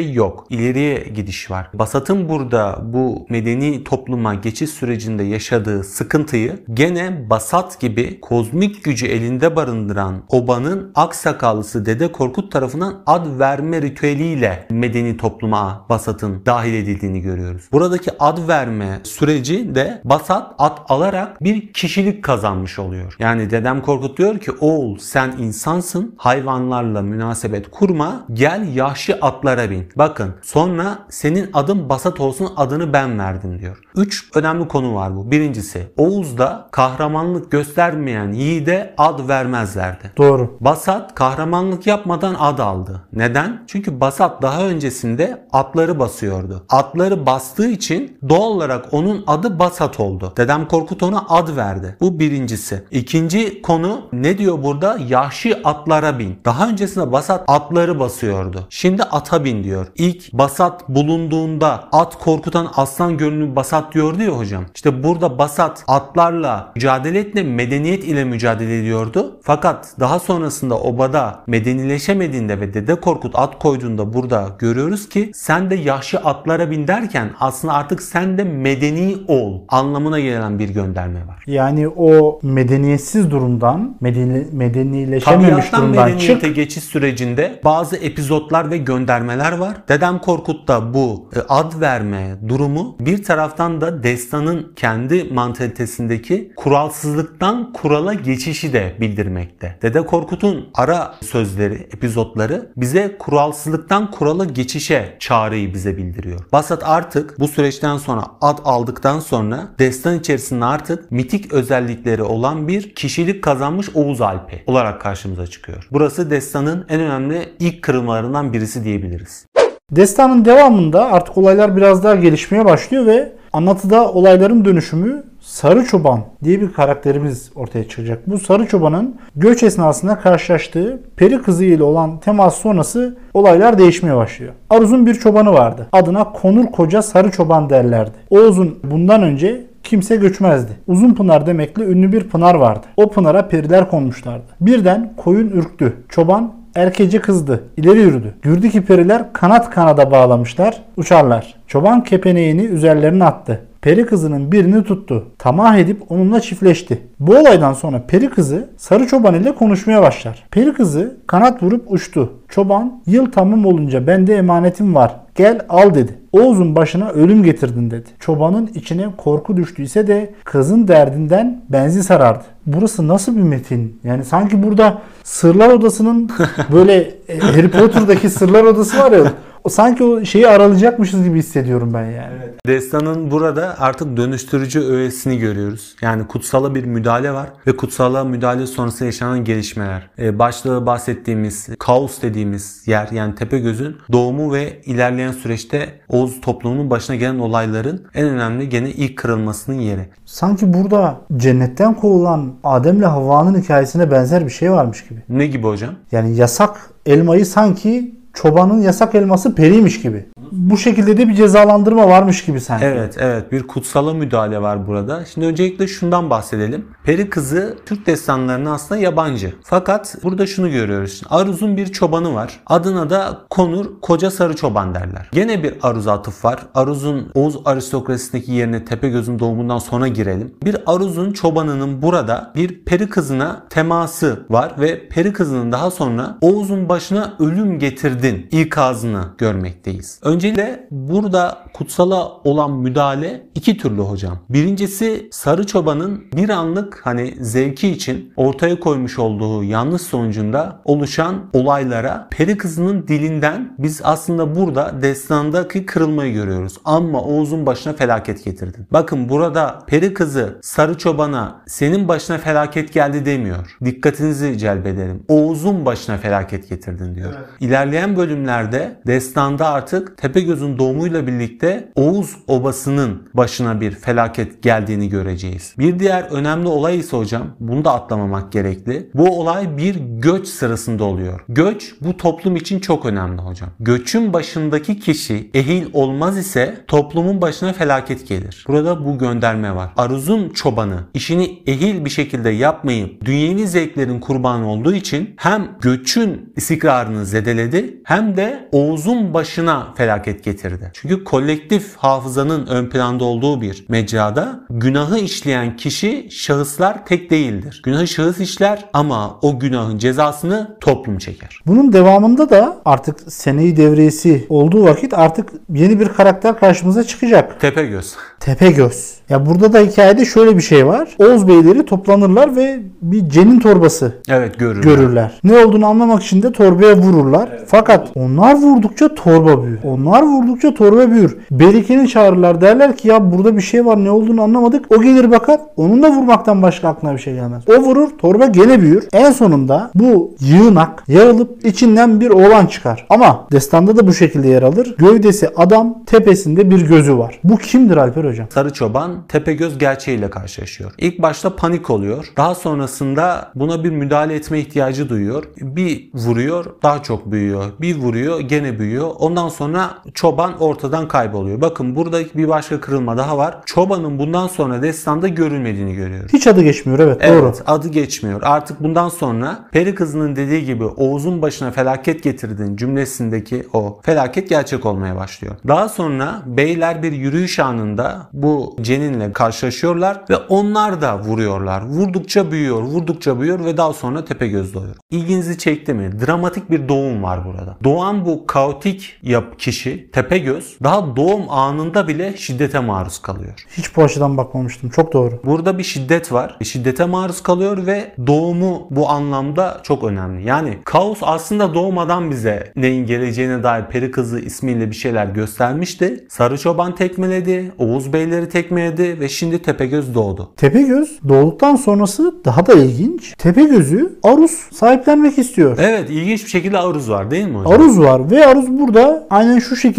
yok. 0.00 0.46
İleriye 0.50 0.98
gidiş 1.14 1.50
var. 1.50 1.70
Basat'ın 1.74 2.28
burada 2.28 2.80
bu 2.82 3.26
medeni 3.28 3.84
topluma 3.84 4.34
geçiş 4.34 4.70
sürecinde 4.70 5.22
yaşadığı 5.22 5.84
sıkıntıyı 5.84 6.64
gene 6.74 7.30
Basat 7.30 7.80
gibi 7.80 8.20
kozmik 8.20 8.84
gücü 8.84 9.06
elinde 9.06 9.56
barındıran 9.56 10.22
obanın 10.28 10.92
aksakallısı 10.94 11.86
Dede 11.86 12.12
Korkut 12.12 12.52
tarafından 12.52 13.02
ad 13.06 13.38
verme 13.38 13.82
ritüeliyle 13.82 14.66
medeni 14.70 15.16
topluma 15.16 15.86
Basat'ın 15.88 16.42
dahil 16.46 16.74
edildiğini 16.74 17.20
görüyoruz. 17.20 17.68
Buradaki 17.72 18.10
ad 18.18 18.48
verme 18.48 19.00
süreci 19.02 19.74
de 19.74 20.00
Basat 20.04 20.54
ad 20.58 20.78
alarak 20.88 21.44
bir 21.44 21.72
kişilik 21.72 22.24
kazanmış 22.24 22.78
oluyor. 22.78 23.16
Yani 23.18 23.50
Dedem 23.50 23.82
Korkut 23.82 24.18
diyor 24.18 24.38
ki 24.38 24.52
oğul 24.60 24.98
sen 24.98 25.34
insansın 25.38 26.14
hayvanlarla 26.18 27.02
münasebet 27.02 27.70
kurma 27.70 28.26
gel 28.32 28.74
yaşlı 28.74 29.18
atlara 29.22 29.70
bin. 29.70 29.88
Bakın 29.96 30.34
sonra 30.42 30.98
senin 31.10 31.50
adın 31.52 31.88
Basat 31.88 32.20
olsun 32.20 32.48
adını 32.56 32.92
ben 32.92 33.18
verdim 33.18 33.58
diyor. 33.58 33.82
Üç 33.96 34.30
önemli 34.34 34.68
konu 34.68 34.94
var 34.94 35.16
bu. 35.16 35.30
Birincisi 35.30 35.92
Oğuz'da 35.96 36.68
kahramanlık 36.72 37.50
göstermeyen 37.50 38.32
yiğide 38.32 38.94
ad 38.98 39.28
vermezlerdi. 39.28 40.12
Doğru. 40.16 40.56
Basat 40.60 41.14
kahramanlık 41.14 41.86
yapmadan 41.86 42.36
ad 42.38 42.58
aldı. 42.58 43.02
Neden? 43.12 43.64
Çünkü 43.66 44.00
Basat 44.00 44.42
daha 44.42 44.64
öncesinde 44.64 45.46
atları 45.52 45.98
basıyordu. 45.98 46.64
Atları 46.68 47.26
bastığı 47.26 47.68
için 47.68 48.18
doğal 48.28 48.50
olarak 48.50 48.94
onun 48.94 49.24
adı 49.26 49.58
Basat 49.58 50.00
oldu. 50.00 50.32
Dedem 50.36 50.68
Korkut 50.68 51.02
ona 51.02 51.24
ad 51.28 51.56
verdi. 51.56 51.96
Bu 52.00 52.18
birincisi. 52.18 52.84
İkinci 52.90 53.62
konu 53.62 54.00
ne 54.12 54.38
diyor 54.38 54.62
burada? 54.62 54.98
Yahşi 55.08 55.62
atlara 55.64 56.18
bin. 56.18 56.38
Daha 56.44 56.68
öncesinde 56.68 57.12
Basat 57.12 57.44
atları 57.48 58.00
basıyordu. 58.00 58.66
Şimdi 58.70 59.02
ata 59.02 59.44
bin 59.44 59.64
diyor. 59.64 59.79
İlk 59.96 60.32
Basat 60.32 60.88
bulunduğunda 60.88 61.88
at 61.92 62.18
korkutan 62.18 62.68
aslan 62.76 63.16
gönlü 63.16 63.56
Basat 63.56 63.94
diyordu 63.94 64.22
ya 64.22 64.30
hocam. 64.30 64.64
İşte 64.74 65.02
burada 65.02 65.38
Basat 65.38 65.84
atlarla 65.88 66.72
mücadele 66.74 67.18
etme 67.18 67.42
medeniyet 67.42 68.04
ile 68.04 68.24
mücadele 68.24 68.78
ediyordu. 68.78 69.40
Fakat 69.42 69.94
daha 70.00 70.18
sonrasında 70.18 70.80
obada 70.80 71.40
medenileşemediğinde 71.46 72.60
ve 72.60 72.74
Dede 72.74 72.94
Korkut 72.94 73.38
at 73.38 73.58
koyduğunda 73.58 74.12
burada 74.14 74.48
görüyoruz 74.58 75.08
ki 75.08 75.30
sen 75.34 75.70
de 75.70 75.74
yaşlı 75.74 76.18
atlara 76.18 76.70
bin 76.70 76.88
derken 76.88 77.30
aslında 77.40 77.74
artık 77.74 78.02
sen 78.02 78.38
de 78.38 78.44
medeni 78.44 79.16
ol 79.28 79.60
anlamına 79.68 80.20
gelen 80.20 80.58
bir 80.58 80.68
gönderme 80.68 81.26
var. 81.26 81.44
Yani 81.46 81.88
o 81.88 82.40
medeniyetsiz 82.42 83.30
durumdan, 83.30 83.96
medeni, 84.00 84.46
medenileşememiş 84.52 85.48
Tabiattan 85.48 85.82
durumdan 85.82 86.06
medeniyete 86.06 86.46
çık. 86.46 86.56
geçiş 86.56 86.84
sürecinde 86.84 87.60
bazı 87.64 87.96
epizotlar 87.96 88.70
ve 88.70 88.76
göndermeler 88.76 89.52
var. 89.52 89.59
Dedem 89.88 90.18
Korkut'ta 90.18 90.94
bu 90.94 91.30
e, 91.36 91.38
ad 91.48 91.80
verme 91.80 92.36
durumu 92.48 92.96
bir 93.00 93.24
taraftan 93.24 93.80
da 93.80 94.02
destanın 94.02 94.72
kendi 94.76 95.24
mantalitesindeki 95.24 96.52
kuralsızlıktan 96.56 97.72
kurala 97.72 98.14
geçişi 98.14 98.72
de 98.72 98.96
bildirmekte. 99.00 99.78
Dede 99.82 100.06
Korkut'un 100.06 100.68
ara 100.74 101.14
sözleri, 101.22 101.74
epizotları 101.74 102.72
bize 102.76 103.16
kuralsızlıktan 103.18 104.10
kurala 104.10 104.44
geçişe 104.44 105.16
çağrıyı 105.20 105.74
bize 105.74 105.96
bildiriyor. 105.96 106.40
Basat 106.52 106.82
artık 106.84 107.40
bu 107.40 107.48
süreçten 107.48 107.96
sonra 107.96 108.24
ad 108.40 108.58
aldıktan 108.64 109.20
sonra 109.20 109.68
destan 109.78 110.18
içerisinde 110.18 110.64
artık 110.64 111.12
mitik 111.12 111.52
özellikleri 111.52 112.22
olan 112.22 112.68
bir 112.68 112.94
kişilik 112.94 113.44
kazanmış 113.44 113.88
Oğuz 113.94 114.20
Alpi 114.20 114.62
olarak 114.66 115.00
karşımıza 115.00 115.46
çıkıyor. 115.46 115.88
Burası 115.92 116.30
destanın 116.30 116.86
en 116.88 117.00
önemli 117.00 117.52
ilk 117.58 117.82
kırılmalarından 117.82 118.52
birisi 118.52 118.84
diyebiliriz. 118.84 119.46
Destanın 119.92 120.44
devamında 120.44 121.12
artık 121.12 121.38
olaylar 121.38 121.76
biraz 121.76 122.04
daha 122.04 122.14
gelişmeye 122.14 122.64
başlıyor 122.64 123.06
ve 123.06 123.32
anlatıda 123.52 124.12
olayların 124.12 124.64
dönüşümü 124.64 125.22
Sarı 125.40 125.84
Çoban 125.84 126.20
diye 126.44 126.60
bir 126.60 126.72
karakterimiz 126.72 127.50
ortaya 127.54 127.88
çıkacak. 127.88 128.30
Bu 128.30 128.38
Sarı 128.38 128.66
Çoban'ın 128.66 129.16
göç 129.36 129.62
esnasında 129.62 130.18
karşılaştığı 130.18 131.00
peri 131.16 131.42
kızı 131.42 131.64
ile 131.64 131.82
olan 131.82 132.18
temas 132.20 132.54
sonrası 132.54 133.16
olaylar 133.34 133.78
değişmeye 133.78 134.16
başlıyor. 134.16 134.52
Aruz'un 134.70 135.06
bir 135.06 135.14
çobanı 135.14 135.52
vardı. 135.52 135.86
Adına 135.92 136.32
Konur 136.32 136.66
Koca 136.66 137.02
Sarı 137.02 137.30
Çoban 137.30 137.70
derlerdi. 137.70 138.16
Oğuz'un 138.30 138.78
bundan 138.84 139.22
önce 139.22 139.66
kimse 139.82 140.16
göçmezdi. 140.16 140.72
Uzun 140.86 141.14
Pınar 141.14 141.46
demekle 141.46 141.84
ünlü 141.84 142.12
bir 142.12 142.24
pınar 142.24 142.54
vardı. 142.54 142.86
O 142.96 143.10
pınara 143.10 143.48
periler 143.48 143.90
konmuşlardı. 143.90 144.44
Birden 144.60 145.12
koyun 145.16 145.48
ürktü. 145.48 145.96
Çoban 146.08 146.59
erkeci 146.74 147.20
kızdı. 147.20 147.64
İleri 147.76 147.98
yürüdü. 147.98 148.34
Gördü 148.42 148.70
ki 148.70 148.84
periler 148.84 149.32
kanat 149.32 149.70
kanada 149.70 150.10
bağlamışlar. 150.10 150.82
Uçarlar. 150.96 151.54
Çoban 151.66 152.04
kepeneğini 152.04 152.62
üzerlerine 152.62 153.24
attı. 153.24 153.60
Peri 153.82 154.06
kızının 154.06 154.52
birini 154.52 154.84
tuttu. 154.84 155.26
Tamah 155.38 155.76
edip 155.76 156.12
onunla 156.12 156.40
çiftleşti. 156.40 157.00
Bu 157.20 157.36
olaydan 157.36 157.72
sonra 157.72 158.02
peri 158.08 158.30
kızı 158.30 158.70
sarı 158.76 159.06
çoban 159.06 159.34
ile 159.34 159.54
konuşmaya 159.54 160.02
başlar. 160.02 160.44
Peri 160.50 160.72
kızı 160.72 161.16
kanat 161.26 161.62
vurup 161.62 161.92
uçtu. 161.92 162.32
Çoban 162.48 163.02
yıl 163.06 163.32
tamam 163.32 163.66
olunca 163.66 164.06
bende 164.06 164.34
emanetim 164.34 164.94
var. 164.94 165.16
Gel 165.34 165.60
al 165.68 165.94
dedi. 165.94 166.18
Oğuz'un 166.32 166.76
başına 166.76 167.08
ölüm 167.08 167.42
getirdin 167.42 167.90
dedi. 167.90 168.08
Çobanın 168.20 168.70
içine 168.74 169.06
korku 169.16 169.56
düştüyse 169.56 170.06
de 170.06 170.34
kızın 170.44 170.88
derdinden 170.88 171.62
benzi 171.68 172.02
sarardı. 172.02 172.44
Burası 172.66 173.08
nasıl 173.08 173.36
bir 173.36 173.42
metin? 173.42 174.00
Yani 174.04 174.24
sanki 174.24 174.62
burada 174.62 174.98
Sırlar 175.24 175.68
Odası'nın 175.68 176.30
böyle 176.72 177.14
e, 177.28 177.38
Harry 177.38 177.70
Potter'daki 177.70 178.30
Sırlar 178.30 178.64
Odası 178.64 178.98
var 178.98 179.12
ya 179.12 179.32
sanki 179.68 180.04
o 180.04 180.24
şeyi 180.24 180.48
aralayacakmışız 180.48 181.24
gibi 181.24 181.38
hissediyorum 181.38 181.90
ben 181.94 182.04
yani. 182.04 182.34
Destanın 182.66 183.30
burada 183.30 183.76
artık 183.78 184.16
dönüştürücü 184.16 184.80
öğesini 184.80 185.38
görüyoruz. 185.38 185.96
Yani 186.02 186.26
kutsala 186.26 186.74
bir 186.74 186.84
müdahale 186.84 187.32
var 187.32 187.50
ve 187.66 187.76
kutsala 187.76 188.24
müdahale 188.24 188.66
sonrası 188.66 189.04
yaşanan 189.04 189.44
gelişmeler. 189.44 190.10
Ee, 190.18 190.38
başta 190.38 190.86
bahsettiğimiz 190.86 191.68
kaos 191.78 192.22
dediğimiz 192.22 192.82
yer 192.86 193.08
yani 193.12 193.34
Tepegöz'ün 193.34 193.96
doğumu 194.12 194.52
ve 194.52 194.80
ilerleyen 194.82 195.32
süreçte 195.32 196.00
Oğuz 196.08 196.40
toplumunun 196.40 196.90
başına 196.90 197.16
gelen 197.16 197.38
olayların 197.38 198.06
en 198.14 198.28
önemli 198.28 198.68
gene 198.68 198.90
ilk 198.90 199.18
kırılmasının 199.18 199.76
yeri. 199.76 200.08
Sanki 200.24 200.74
burada 200.74 201.20
cennetten 201.36 201.94
kovulan 201.94 202.54
Adem'le 202.64 203.02
Havva'nın 203.02 203.62
hikayesine 203.62 204.10
benzer 204.10 204.44
bir 204.46 204.50
şey 204.50 204.72
varmış 204.72 205.08
gibi. 205.08 205.22
Ne 205.28 205.46
gibi 205.46 205.66
hocam? 205.66 205.94
Yani 206.12 206.36
yasak 206.36 206.90
elmayı 207.06 207.46
sanki 207.46 208.19
çobanın 208.34 208.80
yasak 208.80 209.14
elması 209.14 209.54
periymiş 209.54 210.02
gibi. 210.02 210.26
Bu 210.70 210.78
şekilde 210.78 211.16
de 211.16 211.28
bir 211.28 211.34
cezalandırma 211.34 212.08
varmış 212.08 212.44
gibi 212.44 212.60
sanki. 212.60 212.84
Evet 212.84 213.16
evet 213.18 213.52
bir 213.52 213.62
kutsala 213.66 214.14
müdahale 214.14 214.62
var 214.62 214.86
burada. 214.86 215.24
Şimdi 215.24 215.46
öncelikle 215.46 215.86
şundan 215.86 216.30
bahsedelim. 216.30 216.86
Peri 217.04 217.30
kızı 217.30 217.78
Türk 217.86 218.06
destanlarına 218.06 218.72
aslında 218.72 219.00
yabancı. 219.00 219.54
Fakat 219.64 220.16
burada 220.22 220.46
şunu 220.46 220.70
görüyoruz. 220.70 221.22
Aruz'un 221.30 221.76
bir 221.76 221.86
çobanı 221.86 222.34
var. 222.34 222.60
Adına 222.66 223.10
da 223.10 223.38
Konur 223.50 224.00
Koca 224.02 224.30
Sarı 224.30 224.56
Çoban 224.56 224.94
derler. 224.94 225.28
Gene 225.32 225.62
bir 225.62 225.74
Aruz 225.82 226.08
atıf 226.08 226.44
var. 226.44 226.60
Aruz'un 226.74 227.30
Oğuz 227.34 227.58
aristokrasisindeki 227.64 228.52
yerine 228.52 228.84
Tepegöz'ün 228.84 229.38
doğumundan 229.38 229.78
sonra 229.78 230.08
girelim. 230.08 230.54
Bir 230.64 230.76
Aruz'un 230.86 231.32
çobanının 231.32 232.02
burada 232.02 232.52
bir 232.56 232.84
peri 232.84 233.08
kızına 233.08 233.66
teması 233.70 234.46
var 234.50 234.74
ve 234.80 235.08
peri 235.08 235.32
kızının 235.32 235.72
daha 235.72 235.90
sonra 235.90 236.38
Oğuz'un 236.40 236.88
başına 236.88 237.36
ölüm 237.38 237.78
getirdin 237.78 238.46
ikazını 238.50 239.24
görmekteyiz. 239.38 240.20
Öncelikle 240.22 240.59
burada 240.90 241.58
kutsala 241.74 242.28
olan 242.44 242.72
müdahale 242.72 243.46
iki 243.54 243.76
türlü 243.76 244.00
hocam. 244.00 244.38
Birincisi 244.48 245.28
Sarı 245.32 245.66
Çoban'ın 245.66 246.24
bir 246.36 246.48
anlık 246.48 247.00
hani 247.04 247.34
zevki 247.40 247.88
için 247.88 248.32
ortaya 248.36 248.80
koymuş 248.80 249.18
olduğu 249.18 249.64
yanlış 249.64 250.02
sonucunda 250.02 250.80
oluşan 250.84 251.50
olaylara 251.52 252.28
peri 252.30 252.56
kızının 252.56 253.08
dilinden 253.08 253.76
biz 253.78 254.00
aslında 254.04 254.56
burada 254.56 255.02
destandaki 255.02 255.86
kırılmayı 255.86 256.32
görüyoruz. 256.32 256.74
Ama 256.84 257.22
Oğuz'un 257.22 257.66
başına 257.66 257.92
felaket 257.92 258.44
getirdin. 258.44 258.86
Bakın 258.90 259.28
burada 259.28 259.78
peri 259.86 260.14
kızı 260.14 260.58
Sarı 260.62 260.98
Çoban'a 260.98 261.62
senin 261.66 262.08
başına 262.08 262.38
felaket 262.38 262.92
geldi 262.92 263.26
demiyor. 263.26 263.76
Dikkatinizi 263.84 264.58
celbederim. 264.58 265.22
Oğuz'un 265.28 265.86
başına 265.86 266.16
felaket 266.16 266.68
getirdin 266.68 267.14
diyor. 267.14 267.34
İlerleyen 267.60 268.16
bölümlerde 268.16 269.00
destanda 269.06 269.68
artık 269.68 270.16
Tepegöz'ün 270.50 270.78
doğumuyla 270.78 271.26
birlikte 271.26 271.92
Oğuz 271.94 272.36
obasının 272.48 273.28
başına 273.34 273.80
bir 273.80 273.90
felaket 273.90 274.62
geldiğini 274.62 275.08
göreceğiz. 275.08 275.74
Bir 275.78 275.98
diğer 275.98 276.22
önemli 276.22 276.68
olay 276.68 276.98
ise 276.98 277.16
hocam 277.16 277.46
bunu 277.60 277.84
da 277.84 277.92
atlamamak 277.92 278.52
gerekli. 278.52 279.10
Bu 279.14 279.40
olay 279.40 279.76
bir 279.76 279.94
göç 279.94 280.48
sırasında 280.48 281.04
oluyor. 281.04 281.44
Göç 281.48 281.94
bu 282.00 282.16
toplum 282.16 282.56
için 282.56 282.80
çok 282.80 283.06
önemli 283.06 283.42
hocam. 283.42 283.68
Göçün 283.80 284.32
başındaki 284.32 285.00
kişi 285.00 285.50
ehil 285.54 285.86
olmaz 285.92 286.38
ise 286.38 286.84
toplumun 286.86 287.42
başına 287.42 287.72
felaket 287.72 288.28
gelir. 288.28 288.64
Burada 288.68 289.04
bu 289.04 289.18
gönderme 289.18 289.74
var. 289.74 289.90
Aruz'un 289.96 290.48
çobanı 290.48 291.00
işini 291.14 291.62
ehil 291.66 292.04
bir 292.04 292.10
şekilde 292.10 292.50
yapmayıp 292.50 293.24
dünyevi 293.24 293.68
zevklerin 293.68 294.20
kurbanı 294.20 294.68
olduğu 294.68 294.94
için 294.94 295.34
hem 295.36 295.68
göçün 295.80 296.52
istikrarını 296.56 297.26
zedeledi 297.26 298.00
hem 298.04 298.36
de 298.36 298.68
Oğuz'un 298.72 299.34
başına 299.34 299.94
felaket 299.94 300.39
getirdi. 300.44 300.90
Çünkü 300.94 301.24
kolektif 301.24 301.96
hafızanın 301.96 302.66
ön 302.66 302.86
planda 302.90 303.24
olduğu 303.24 303.60
bir 303.60 303.84
mecrada 303.88 304.60
günahı 304.70 305.18
işleyen 305.18 305.76
kişi 305.76 306.28
şahıslar 306.30 307.06
tek 307.06 307.30
değildir. 307.30 307.80
Günahı 307.84 308.06
şahıs 308.06 308.40
işler 308.40 308.84
ama 308.92 309.38
o 309.42 309.58
günahın 309.58 309.98
cezasını 309.98 310.76
toplum 310.80 311.18
çeker. 311.18 311.60
Bunun 311.66 311.92
devamında 311.92 312.50
da 312.50 312.76
artık 312.84 313.32
seneyi 313.32 313.76
devriyesi 313.76 314.46
olduğu 314.48 314.84
vakit 314.84 315.14
artık 315.14 315.48
yeni 315.74 316.00
bir 316.00 316.08
karakter 316.08 316.58
karşımıza 316.58 317.04
çıkacak. 317.04 317.60
Tepegöz. 317.60 318.14
Tepegöz. 318.40 319.14
Ya 319.28 319.46
burada 319.46 319.72
da 319.72 319.80
hikayede 319.80 320.24
şöyle 320.24 320.56
bir 320.56 320.62
şey 320.62 320.86
var. 320.86 321.08
Oğuz 321.18 321.48
beyleri 321.48 321.84
toplanırlar 321.86 322.56
ve 322.56 322.80
bir 323.02 323.28
cenin 323.28 323.60
torbası 323.60 324.12
Evet 324.28 324.58
görürler. 324.58 324.82
görürler. 324.82 325.40
Ne 325.44 325.64
olduğunu 325.64 325.86
anlamak 325.86 326.22
için 326.22 326.42
de 326.42 326.52
torbaya 326.52 326.96
vururlar. 326.96 327.50
Fakat 327.66 328.08
onlar 328.14 328.54
vurdukça 328.54 329.14
torba 329.14 329.62
büyür. 329.64 329.78
Onlar 329.84 330.22
vurdukça 330.30 330.74
torba 330.74 331.10
büyür. 331.10 331.36
Berikeni 331.50 332.08
çağırırlar 332.08 332.60
derler 332.60 332.96
ki 332.96 333.08
ya 333.08 333.32
burada 333.32 333.56
bir 333.56 333.62
şey 333.62 333.86
var 333.86 334.04
ne 334.04 334.10
olduğunu 334.10 334.42
anlamadık. 334.42 334.84
O 334.90 335.02
gelir 335.02 335.30
bakar 335.30 335.60
onun 335.76 336.02
da 336.02 336.10
vurmaktan 336.10 336.62
başka 336.62 336.88
aklına 336.88 337.12
bir 337.12 337.18
şey 337.18 337.34
gelmez. 337.34 337.62
O 337.68 337.82
vurur 337.82 338.08
torba 338.18 338.46
gene 338.46 338.80
büyür. 338.80 339.08
En 339.12 339.30
sonunda 339.32 339.90
bu 339.94 340.34
yığınak 340.40 341.04
yarılıp 341.08 341.64
içinden 341.64 342.20
bir 342.20 342.30
oğlan 342.30 342.66
çıkar. 342.66 343.06
Ama 343.10 343.46
destanda 343.52 343.96
da 343.96 344.06
bu 344.06 344.12
şekilde 344.12 344.48
yer 344.48 344.62
alır. 344.62 344.94
Gövdesi 344.98 345.48
adam 345.56 346.04
tepesinde 346.06 346.70
bir 346.70 346.88
gözü 346.88 347.18
var. 347.18 347.40
Bu 347.44 347.56
kimdir 347.56 347.96
Alper 347.96 348.24
hocam? 348.24 348.46
Sarı 348.54 348.72
çoban 348.72 349.10
Tepegöz 349.28 349.78
gerçeğiyle 349.78 350.30
karşılaşıyor. 350.30 350.92
İlk 350.98 351.22
başta 351.22 351.56
panik 351.56 351.90
oluyor. 351.90 352.32
Daha 352.36 352.54
sonrasında 352.54 353.52
buna 353.54 353.84
bir 353.84 353.90
müdahale 353.90 354.34
etme 354.34 354.58
ihtiyacı 354.58 355.08
duyuyor. 355.08 355.44
Bir 355.60 356.10
vuruyor 356.14 356.64
daha 356.82 357.02
çok 357.02 357.32
büyüyor. 357.32 357.64
Bir 357.80 357.96
vuruyor 357.96 358.40
gene 358.40 358.78
büyüyor. 358.78 359.10
Ondan 359.18 359.48
sonra 359.48 359.90
çoban 360.14 360.60
ortadan 360.60 361.08
kayboluyor. 361.08 361.60
Bakın 361.60 361.96
burada 361.96 362.20
bir 362.34 362.48
başka 362.48 362.80
kırılma 362.80 363.18
daha 363.18 363.38
var. 363.38 363.58
Çobanın 363.66 364.18
bundan 364.18 364.46
sonra 364.46 364.82
destanda 364.82 365.28
görülmediğini 365.28 365.94
görüyoruz. 365.94 366.32
Hiç 366.32 366.46
adı 366.46 366.62
geçmiyor 366.62 366.98
evet, 366.98 367.22
doğru. 367.28 367.32
Evet 367.32 367.62
adı 367.66 367.88
geçmiyor. 367.88 368.40
Artık 368.42 368.82
bundan 368.82 369.08
sonra 369.08 369.68
peri 369.72 369.94
kızının 369.94 370.36
dediği 370.36 370.64
gibi 370.64 370.84
Oğuz'un 370.84 371.42
başına 371.42 371.70
felaket 371.70 372.22
getirdin 372.22 372.76
cümlesindeki 372.76 373.66
o 373.72 374.00
felaket 374.02 374.48
gerçek 374.48 374.86
olmaya 374.86 375.16
başlıyor. 375.16 375.56
Daha 375.68 375.88
sonra 375.88 376.42
beyler 376.46 377.02
bir 377.02 377.12
yürüyüş 377.12 377.58
anında 377.58 378.28
bu 378.32 378.76
ceninle 378.80 379.32
karşılaşıyorlar 379.32 380.20
ve 380.30 380.36
onlar 380.36 381.00
da 381.00 381.18
vuruyorlar. 381.18 381.82
Vurdukça 381.82 382.50
büyüyor, 382.50 382.82
vurdukça 382.82 383.40
büyüyor 383.40 383.64
ve 383.64 383.76
daha 383.76 383.92
sonra 383.92 384.24
Tepegöz 384.24 384.74
doğuyor. 384.74 384.94
İlginizi 385.10 385.58
çekti 385.58 385.94
mi? 385.94 386.20
Dramatik 386.26 386.70
bir 386.70 386.88
doğum 386.88 387.22
var 387.22 387.44
burada. 387.44 387.76
Doğan 387.84 388.24
bu 388.24 388.46
kaotik 388.46 389.18
yap 389.22 389.58
kişi 389.58 389.99
Tepegöz 390.12 390.76
daha 390.82 391.16
doğum 391.16 391.50
anında 391.50 392.08
bile 392.08 392.36
şiddete 392.36 392.80
maruz 392.80 393.18
kalıyor. 393.18 393.66
Hiç 393.76 393.96
bu 393.96 394.02
açıdan 394.02 394.36
bakmamıştım. 394.36 394.90
Çok 394.90 395.12
doğru. 395.12 395.40
Burada 395.44 395.78
bir 395.78 395.82
şiddet 395.82 396.32
var. 396.32 396.56
Şiddete 396.62 397.04
maruz 397.04 397.42
kalıyor 397.42 397.86
ve 397.86 398.12
doğumu 398.26 398.86
bu 398.90 399.08
anlamda 399.08 399.80
çok 399.82 400.04
önemli. 400.04 400.46
Yani 400.46 400.78
kaos 400.84 401.18
aslında 401.22 401.74
doğmadan 401.74 402.30
bize 402.30 402.72
neyin 402.76 403.06
geleceğine 403.06 403.62
dair 403.62 403.84
peri 403.84 404.10
kızı 404.10 404.40
ismiyle 404.40 404.90
bir 404.90 404.96
şeyler 404.96 405.26
göstermişti. 405.26 406.26
Sarı 406.28 406.58
çoban 406.58 406.94
tekmeledi, 406.94 407.72
Oğuz 407.78 408.12
beyleri 408.12 408.48
tekmeledi 408.48 409.20
ve 409.20 409.28
şimdi 409.28 409.62
Tepegöz 409.62 410.14
doğdu. 410.14 410.50
Tepegöz 410.56 411.18
doğduktan 411.28 411.76
sonrası 411.76 412.34
daha 412.44 412.66
da 412.66 412.72
ilginç. 412.72 413.34
Tepegöz'ü 413.38 414.18
Arus 414.22 414.72
sahiplenmek 414.72 415.38
istiyor. 415.38 415.78
Evet 415.80 416.10
ilginç 416.10 416.44
bir 416.44 416.50
şekilde 416.50 416.78
aruz 416.78 417.10
var 417.10 417.30
değil 417.30 417.46
mi 417.46 417.58
hocam? 417.58 417.72
Aruz 417.72 418.00
var 418.00 418.30
ve 418.30 418.46
Aruz 418.46 418.68
burada 418.68 419.26
aynen 419.30 419.58
şu 419.58 419.76
şekilde 419.76 419.89